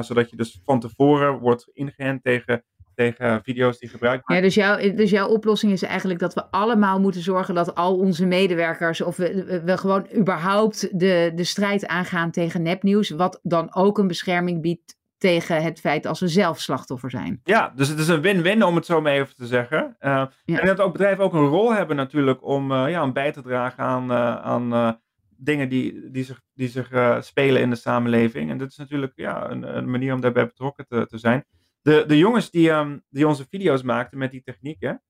zodat 0.00 0.30
je 0.30 0.36
dus 0.36 0.60
van 0.64 0.80
tevoren 0.80 1.38
wordt 1.38 1.70
ingeënt 1.72 2.22
tegen 2.22 2.64
tegen 2.98 3.42
video's 3.42 3.78
die 3.78 3.88
gebruikt 3.88 4.18
Ja, 4.18 4.34
worden. 4.34 4.44
dus, 4.44 4.54
jouw, 4.54 4.94
dus 4.94 5.10
jouw 5.10 5.28
oplossing 5.28 5.72
is 5.72 5.82
eigenlijk 5.82 6.20
dat 6.20 6.34
we 6.34 6.50
allemaal 6.50 7.00
moeten 7.00 7.20
zorgen 7.20 7.54
dat 7.54 7.74
al 7.74 7.96
onze 7.96 8.26
medewerkers, 8.26 9.00
of 9.00 9.16
we, 9.16 9.62
gewoon 9.76 10.06
überhaupt 10.16 10.98
de, 11.00 11.32
de 11.34 11.44
strijd 11.44 11.86
aangaan 11.86 12.30
tegen 12.30 12.62
nepnieuws, 12.62 13.10
wat 13.10 13.40
dan 13.42 13.74
ook 13.74 13.98
een 13.98 14.06
bescherming 14.06 14.62
biedt 14.62 14.96
tegen 15.18 15.62
het 15.62 15.80
feit 15.80 16.06
als 16.06 16.20
we 16.20 16.28
zelf 16.28 16.60
slachtoffer 16.60 17.10
zijn. 17.10 17.40
Ja, 17.44 17.72
dus 17.76 17.88
het 17.88 17.98
is 17.98 18.08
een 18.08 18.20
win-win 18.20 18.64
om 18.64 18.74
het 18.74 18.86
zo 18.86 19.00
maar 19.00 19.12
even 19.12 19.34
te 19.34 19.46
zeggen. 19.46 19.96
Eh, 19.98 20.26
Ja. 20.44 20.60
En 20.60 20.66
dat 20.66 20.80
ook 20.80 20.92
bedrijven 20.92 21.24
ook 21.24 21.32
een 21.32 21.46
rol 21.46 21.74
hebben 21.74 21.96
natuurlijk 21.96 22.44
om, 22.44 22.72
eh, 22.72 22.90
ja, 22.90 23.02
om 23.02 23.12
bij 23.12 23.32
te 23.32 23.42
dragen 23.42 23.84
aan, 23.84 24.10
eh, 24.10 24.36
aan 24.36 24.98
dingen 25.36 25.68
die, 25.68 26.10
die 26.10 26.24
zich, 26.24 26.40
die 26.54 26.68
zich 26.68 26.88
spelen 27.20 27.62
in 27.62 27.70
de 27.70 27.76
samenleving. 27.76 28.50
En 28.50 28.58
dit 28.58 28.70
is 28.70 28.76
natuurlijk 28.76 29.12
ja, 29.14 29.50
een, 29.50 29.76
een 29.76 29.90
manier 29.90 30.14
om 30.14 30.20
daarbij 30.20 30.46
betrokken 30.46 30.86
te, 30.86 31.06
te 31.06 31.18
zijn. 31.18 31.44
De, 31.88 32.04
de 32.06 32.18
jongens 32.18 32.50
die, 32.50 32.70
ehm, 32.70 32.98
die 33.10 33.26
onze 33.26 33.46
video's 33.50 33.82
maakten 33.82 34.18
met 34.18 34.30
die 34.30 34.42
technieken, 34.42 35.02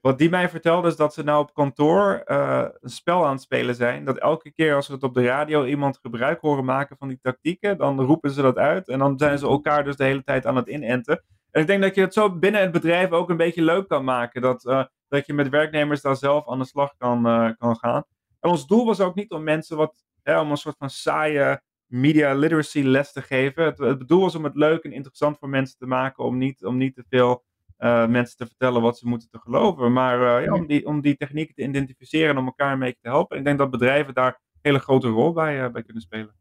wat 0.00 0.18
die 0.18 0.30
mij 0.30 0.48
vertelden 0.48 0.90
is 0.90 0.96
dat 0.96 1.14
ze 1.14 1.22
nou 1.22 1.42
op 1.42 1.54
kantoor 1.54 2.22
eh, 2.24 2.68
een 2.80 2.90
spel 2.90 3.24
aan 3.24 3.32
het 3.32 3.40
spelen 3.40 3.74
zijn. 3.74 4.04
Dat 4.04 4.18
elke 4.18 4.52
keer 4.52 4.74
als 4.74 4.86
ze 4.86 4.92
het 4.92 5.02
op 5.02 5.14
de 5.14 5.24
radio 5.24 5.64
iemand 5.64 5.98
gebruik 6.02 6.40
horen 6.40 6.64
maken 6.64 6.96
van 6.96 7.08
die 7.08 7.18
tactieken, 7.22 7.78
dan 7.78 8.00
roepen 8.00 8.30
ze 8.30 8.42
dat 8.42 8.56
uit. 8.56 8.88
En 8.88 8.98
dan 8.98 9.18
zijn 9.18 9.38
ze 9.38 9.46
elkaar 9.46 9.84
dus 9.84 9.96
de 9.96 10.04
hele 10.04 10.24
tijd 10.24 10.46
aan 10.46 10.56
het 10.56 10.68
inenten. 10.68 11.22
En 11.50 11.60
ik 11.60 11.66
denk 11.66 11.82
dat 11.82 11.94
je 11.94 12.00
het 12.00 12.12
zo 12.12 12.38
binnen 12.38 12.60
het 12.60 12.72
bedrijf 12.72 13.10
ook 13.10 13.30
een 13.30 13.36
beetje 13.36 13.62
leuk 13.62 13.88
kan 13.88 14.04
maken. 14.04 14.42
Dat, 14.42 14.66
eh, 14.66 14.84
dat 15.08 15.26
je 15.26 15.34
met 15.34 15.48
werknemers 15.48 16.00
daar 16.00 16.16
zelf 16.16 16.48
aan 16.48 16.58
de 16.58 16.66
slag 16.66 16.94
kan, 16.96 17.26
eh, 17.26 17.50
kan 17.58 17.76
gaan. 17.76 18.04
En 18.40 18.50
ons 18.50 18.66
doel 18.66 18.86
was 18.86 19.00
ook 19.00 19.14
niet 19.14 19.30
om 19.30 19.42
mensen 19.42 19.76
wat, 19.76 20.04
hè, 20.22 20.40
om 20.40 20.50
een 20.50 20.56
soort 20.56 20.76
van 20.78 20.90
saaie 20.90 21.60
media 21.86 22.34
literacy 22.34 22.82
les 22.82 23.12
te 23.12 23.22
geven. 23.22 23.64
Het, 23.64 23.78
het 23.78 24.08
doel 24.08 24.20
was 24.20 24.34
om 24.34 24.44
het 24.44 24.54
leuk 24.54 24.84
en 24.84 24.92
interessant 24.92 25.38
voor 25.38 25.48
mensen 25.48 25.78
te 25.78 25.86
maken. 25.86 26.24
Om 26.24 26.38
niet, 26.38 26.64
om 26.64 26.76
niet 26.76 26.94
te 26.94 27.04
veel 27.08 27.44
eh, 27.76 28.06
mensen 28.06 28.36
te 28.36 28.46
vertellen 28.46 28.82
wat 28.82 28.98
ze 28.98 29.08
moeten 29.08 29.30
te 29.30 29.38
geloven. 29.38 29.92
Maar 29.92 30.38
eh, 30.38 30.44
ja, 30.44 30.52
om, 30.52 30.66
die, 30.66 30.86
om 30.86 31.00
die 31.00 31.16
technieken 31.16 31.54
te 31.54 31.62
identificeren 31.62 32.30
en 32.30 32.38
om 32.38 32.46
elkaar 32.46 32.72
een 32.72 32.78
beetje 32.78 33.00
te 33.00 33.08
helpen. 33.08 33.38
Ik 33.38 33.44
denk 33.44 33.58
dat 33.58 33.70
bedrijven 33.70 34.14
daar 34.14 34.26
een 34.52 34.58
hele 34.62 34.78
grote 34.78 35.08
rol 35.08 35.32
bij, 35.32 35.64
eh, 35.64 35.70
bij 35.70 35.82
kunnen 35.82 36.02
spelen. 36.02 36.34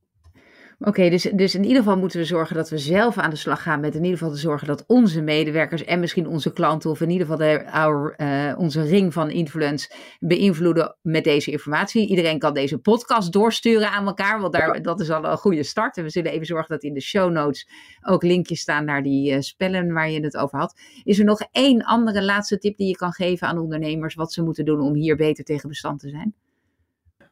Oké, 0.79 1.09
dus, 1.09 1.21
dus 1.21 1.55
in 1.55 1.63
ieder 1.63 1.77
geval 1.77 1.97
moeten 1.97 2.19
we 2.19 2.25
zorgen 2.25 2.55
dat 2.55 2.69
we 2.69 2.77
zelf 2.77 3.17
aan 3.17 3.29
de 3.29 3.35
slag 3.35 3.61
gaan 3.61 3.79
met 3.79 3.95
in 3.95 4.03
ieder 4.03 4.17
geval 4.17 4.33
te 4.33 4.39
zorgen 4.39 4.67
dat 4.67 4.83
onze 4.87 5.21
medewerkers 5.21 5.83
en 5.83 5.99
misschien 5.99 6.27
onze 6.27 6.53
klanten 6.53 6.89
of 6.89 7.01
in 7.01 7.09
ieder 7.09 7.27
geval 7.27 7.47
de, 7.47 7.71
our, 7.71 8.13
eh, 8.17 8.53
onze 8.57 8.81
ring 8.81 9.13
van 9.13 9.29
influence 9.29 9.91
beïnvloeden 10.19 10.97
met 11.01 11.23
deze 11.23 11.51
informatie. 11.51 12.07
Iedereen 12.07 12.39
kan 12.39 12.53
deze 12.53 12.77
podcast 12.77 13.33
doorsturen 13.33 13.91
aan 13.91 14.05
elkaar, 14.05 14.39
want 14.39 14.53
daar, 14.53 14.81
dat 14.81 14.99
is 14.99 15.09
al 15.09 15.25
een 15.25 15.37
goede 15.37 15.63
start. 15.63 15.97
En 15.97 16.03
we 16.03 16.09
zullen 16.09 16.31
even 16.31 16.45
zorgen 16.45 16.69
dat 16.69 16.83
in 16.83 16.93
de 16.93 17.01
show 17.01 17.31
notes 17.31 17.69
ook 18.01 18.23
linkjes 18.23 18.59
staan 18.59 18.85
naar 18.85 19.03
die 19.03 19.31
eh, 19.31 19.39
spellen 19.39 19.93
waar 19.93 20.09
je 20.09 20.23
het 20.23 20.37
over 20.37 20.59
had. 20.59 20.79
Is 21.03 21.19
er 21.19 21.25
nog 21.25 21.41
één 21.51 21.83
andere 21.83 22.23
laatste 22.23 22.57
tip 22.57 22.77
die 22.77 22.87
je 22.87 22.95
kan 22.95 23.11
geven 23.11 23.47
aan 23.47 23.57
ondernemers 23.57 24.15
wat 24.15 24.33
ze 24.33 24.43
moeten 24.43 24.65
doen 24.65 24.79
om 24.79 24.93
hier 24.93 25.15
beter 25.15 25.43
tegen 25.43 25.69
bestand 25.69 25.99
te 25.99 26.09
zijn? 26.09 26.35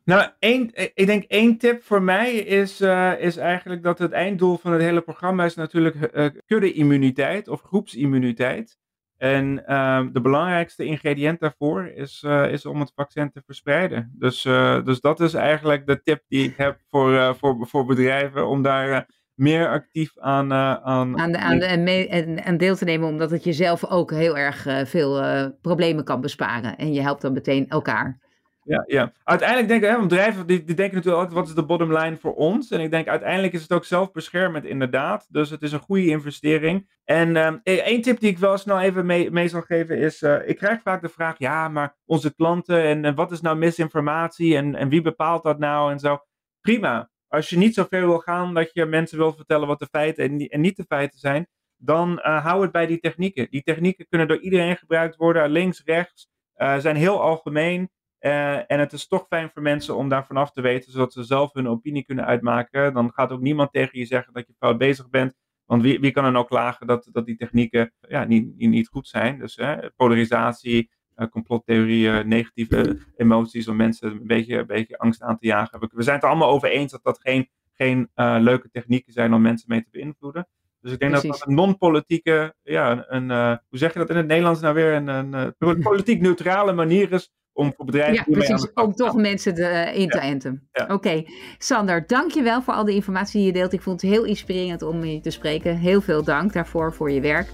Nou, 0.04 0.30
één, 0.40 0.72
ik 0.94 1.06
denk 1.06 1.24
één 1.24 1.58
tip 1.58 1.84
voor 1.84 2.02
mij 2.02 2.34
is, 2.34 2.82
eh, 2.82 3.14
is 3.20 3.38
eigenlijk 3.38 3.84
dat 3.84 4.00
het 4.00 4.12
einddoel 4.12 4.58
van 4.58 4.72
het 4.72 4.82
hele 4.82 5.02
programma 5.02 5.46
is 5.46 5.56
natuurlijk 5.56 5.96
eh, 5.96 6.26
kudde-immuniteit 6.46 7.48
of 7.48 7.62
groepsimmuniteit. 7.62 8.80
En 9.18 9.66
ehm, 9.66 10.12
de 10.12 10.22
belangrijkste 10.22 10.86
ingrediënt 10.86 11.40
daarvoor 11.40 11.88
is, 11.88 12.24
eh, 12.26 12.52
is 12.52 12.66
om 12.66 12.80
het 12.80 12.92
vaccin 12.96 13.32
te 13.32 13.42
verspreiden. 13.46 14.12
Dus, 14.18 14.46
eh, 14.46 14.84
dus 14.84 15.00
dat 15.00 15.20
is 15.20 15.34
eigenlijk 15.34 15.86
de 15.86 16.02
tip 16.02 16.24
die 16.28 16.46
ik 16.46 16.58
heb 16.58 16.80
voor, 16.90 17.16
eh, 17.16 17.34
voor, 17.34 17.68
voor 17.68 17.86
bedrijven 17.86 18.48
om 18.48 18.62
daar 18.62 18.92
eh, 18.92 19.02
meer 19.42 19.70
actief 19.70 20.20
aan, 20.20 20.52
eh, 20.52 20.74
aan, 20.74 21.20
aan, 21.20 21.32
de, 21.32 21.38
aan, 21.38 21.60
de, 21.60 21.66
en 21.66 21.84
mee- 21.84 22.08
en, 22.08 22.44
en 22.44 22.58
deel 22.58 22.76
te 22.76 22.86
nemen, 22.86 23.08
omdat 23.08 23.32
het 23.32 23.44
jezelf 23.44 23.86
ook 23.86 24.12
heel 24.12 24.38
erg 24.38 24.66
eh, 24.66 24.86
veel 24.86 25.22
eh, 25.22 25.46
problemen 25.62 26.04
kan 26.04 26.22
besparen. 26.22 26.78
En 26.78 26.94
je 26.94 27.02
helpt 27.02 27.22
dan 27.22 27.34
meteen 27.34 27.68
elkaar. 27.68 28.20
Ja, 28.64 28.84
ja. 28.88 29.12
Uiteindelijk 29.24 29.68
denk 29.68 29.84
ik, 29.84 29.90
hè, 29.90 30.00
bedrijven 30.00 30.48
die, 30.48 30.64
die 30.64 30.76
denken 30.76 30.96
natuurlijk 30.96 31.24
altijd, 31.24 31.40
wat 31.40 31.48
is 31.48 31.56
de 31.56 31.66
bottom 31.66 31.98
line 31.98 32.18
voor 32.18 32.36
ons? 32.36 32.72
En 32.72 32.80
ik 32.80 32.92
denk, 32.92 33.08
uiteindelijk 33.08 33.54
is 33.54 33.62
het 33.62 33.72
ook 33.72 33.86
zelfbeschermend 33.86 34.66
inderdaad. 34.66 35.28
Dus 35.30 35.50
het 35.50 35.62
is 35.62 35.72
een 35.72 35.80
goede 35.80 36.06
investering. 36.06 36.90
En 37.04 37.36
ehm, 37.36 37.58
e- 37.64 37.78
één 37.78 38.02
tip 38.02 38.20
die 38.20 38.30
ik 38.30 38.38
wel 38.38 38.58
snel 38.58 38.80
even 38.80 39.06
mee, 39.06 39.32
mee 39.32 39.48
zal 39.48 39.62
geven 39.62 39.98
is, 39.98 40.22
eh, 40.22 40.48
ik 40.48 40.58
krijg 40.58 40.82
vaak 40.82 41.02
de 41.02 41.10
vraag, 41.10 41.38
ja, 41.38 41.68
maar 41.68 41.96
onze 42.06 42.36
klanten 42.36 42.84
en, 42.84 43.16
wat 43.16 43.32
is 43.32 43.42
nou 43.42 43.58
misinformatie 43.58 44.56
en, 44.56 44.76
en 44.76 44.90
wie 44.90 45.02
bepaalt 45.02 45.44
dat 45.44 45.60
nou 45.60 45.92
en 45.92 46.00
zo. 46.00 46.20
Prima. 46.62 47.10
Als 47.28 47.50
je 47.50 47.58
niet 47.58 47.74
zo 47.74 47.86
ver 47.90 48.06
wil 48.08 48.20
gaan 48.20 48.54
dat 48.54 48.70
je 48.74 48.86
mensen 48.86 49.18
wil 49.18 49.34
vertellen 49.34 49.68
wat 49.68 49.80
de 49.80 49.88
feiten 49.92 50.24
en, 50.24 50.48
en 50.48 50.62
niet 50.62 50.76
de 50.76 50.86
feiten 50.88 51.20
zijn, 51.20 51.48
dan 51.78 52.20
eh, 52.20 52.46
hou 52.46 52.62
het 52.62 52.72
bij 52.72 52.86
die 52.86 53.00
technieken. 53.00 53.48
Die 53.50 53.64
technieken 53.64 54.06
kunnen 54.10 54.28
door 54.28 54.40
iedereen 54.40 54.78
gebruikt 54.78 55.16
worden, 55.16 55.50
links, 55.50 55.82
rechts, 55.86 56.30
eh, 56.54 56.78
zijn 56.78 56.96
heel 56.96 57.22
algemeen. 57.22 57.90
Eh, 58.22 58.72
en 58.72 58.80
het 58.80 58.94
is 58.94 59.08
toch 59.08 59.26
fijn 59.28 59.50
voor 59.50 59.62
mensen 59.62 59.96
om 59.96 60.10
daar 60.10 60.26
vanaf 60.26 60.52
te 60.52 60.62
weten, 60.62 60.92
zodat 60.92 61.14
ze 61.14 61.24
zelf 61.24 61.54
hun 61.54 61.68
opinie 61.68 62.06
kunnen 62.06 62.26
uitmaken. 62.26 62.94
Dan 62.94 63.12
gaat 63.14 63.32
ook 63.32 63.42
niemand 63.42 63.72
tegen 63.72 64.00
je 64.00 64.06
zeggen 64.06 64.34
dat 64.34 64.48
je 64.48 64.54
fout 64.58 64.78
bezig 64.78 65.10
bent. 65.10 65.34
Want 65.66 65.82
wie, 65.82 66.00
wie 66.00 66.12
kan 66.12 66.26
er 66.26 66.32
nou 66.32 66.46
klagen 66.46 66.88
dat, 66.88 67.10
dat 67.12 67.26
die 67.26 67.36
technieken 67.36 67.94
ja, 68.08 68.24
niet, 68.24 68.58
niet, 68.58 68.88
goed 68.88 69.08
zijn? 69.08 69.40
Dus 69.40 69.56
hè, 69.56 69.92
polarisatie, 69.96 70.92
eh, 71.16 71.28
complottheorieën, 71.28 72.28
negatieve 72.28 72.98
emoties 73.16 73.68
om 73.68 73.76
mensen 73.76 74.12
een 74.12 74.28
beetje, 74.28 74.58
een 74.58 74.68
beetje 74.68 74.98
angst 74.98 75.22
aan 75.22 75.38
te 75.38 75.46
jagen. 75.46 75.80
We, 75.80 75.90
we 75.94 76.04
zijn 76.04 76.16
het 76.16 76.24
er 76.24 76.30
allemaal 76.30 76.50
over 76.50 76.70
eens 76.70 76.92
dat 76.92 77.04
dat 77.04 77.20
geen, 77.22 77.50
geen 77.74 78.10
eh, 78.14 78.38
leuke 78.40 78.70
technieken 78.70 79.14
zijn 79.14 79.34
om 79.34 79.42
mensen 79.42 79.70
mee 79.70 79.84
te 79.84 79.90
beïnvloeden. 79.92 80.48
Dus 80.82 80.92
ik 80.92 81.00
denk 81.00 81.12
dat 81.12 81.22
Precies. 81.22 81.40
dat 81.40 81.48
een 81.48 81.56
non-politieke, 81.56 82.56
ja, 82.64 82.92
een, 82.92 83.16
een, 83.16 83.32
eh, 83.32 83.58
hoe 83.70 83.78
zeg 83.78 83.94
je 83.94 84.00
dat 84.00 84.10
in 84.10 84.16
het 84.16 84.28
Nederlands 84.28 84.62
nou 84.62 84.74
weer, 84.74 84.94
een, 84.94 85.08
een 85.08 85.34
eh, 85.58 85.82
politiek 85.82 86.22
neutrale 86.22 86.74
manier 86.74 87.12
is 87.12 87.32
om 87.54 87.74
voor 87.76 87.86
bedrijven 87.86 88.14
Ja, 88.14 88.24
precies. 88.24 88.62
de 88.62 88.72
Om 88.82 88.94
toch 88.94 89.16
mensen 89.16 89.54
te, 89.54 89.64
eh, 89.64 90.00
in 90.00 90.10
te 90.10 90.18
Ja. 90.18 90.24
enten. 90.24 90.68
Ja. 90.72 90.88
Oké, 90.94 91.24
Sander, 91.58 92.04
dankjewel 92.08 92.62
voor 92.62 92.74
al 92.74 92.86
die 92.86 92.96
informatie 92.96 93.38
die 93.38 93.46
je 93.48 93.54
deelt. 93.54 93.74
Ik 93.74 93.82
vond 93.82 94.02
het 94.02 94.12
heel 94.12 94.24
inspirerend 94.24 94.82
om 94.82 95.04
je 95.04 95.20
te 95.20 95.30
spreken. 95.30 95.78
Heel 95.78 96.02
veel 96.02 96.24
dank 96.24 96.54
daarvoor 96.54 96.94
voor 96.94 97.12
je 97.12 97.22
werk. 97.22 97.48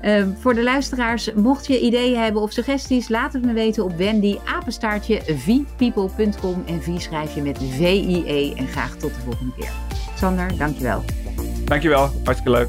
Ehm, 0.00 0.30
voor 0.34 0.54
de 0.54 0.62
luisteraars, 0.62 1.32
mocht 1.32 1.66
je 1.66 1.80
ideeën 1.80 2.18
hebben 2.18 2.42
of 2.42 2.52
suggesties, 2.52 3.08
laat 3.08 3.32
het 3.32 3.44
me 3.44 3.52
weten 3.52 3.84
op 3.84 3.96
Wendy, 3.96 4.36
apenstaartje, 4.44 5.20
vpeople.com 5.24 6.62
en 6.66 6.82
V 6.82 7.00
schrijf 7.00 7.34
je 7.34 7.42
met 7.42 7.58
V-I-E. 7.58 8.52
En 8.54 8.66
graag 8.66 8.96
tot 8.96 9.14
de 9.14 9.20
volgende 9.20 9.52
keer. 9.58 9.70
Sander, 10.16 10.58
dankjewel. 10.58 11.02
Dankjewel, 11.64 12.10
hartstikke 12.24 12.50
leuk. 12.50 12.68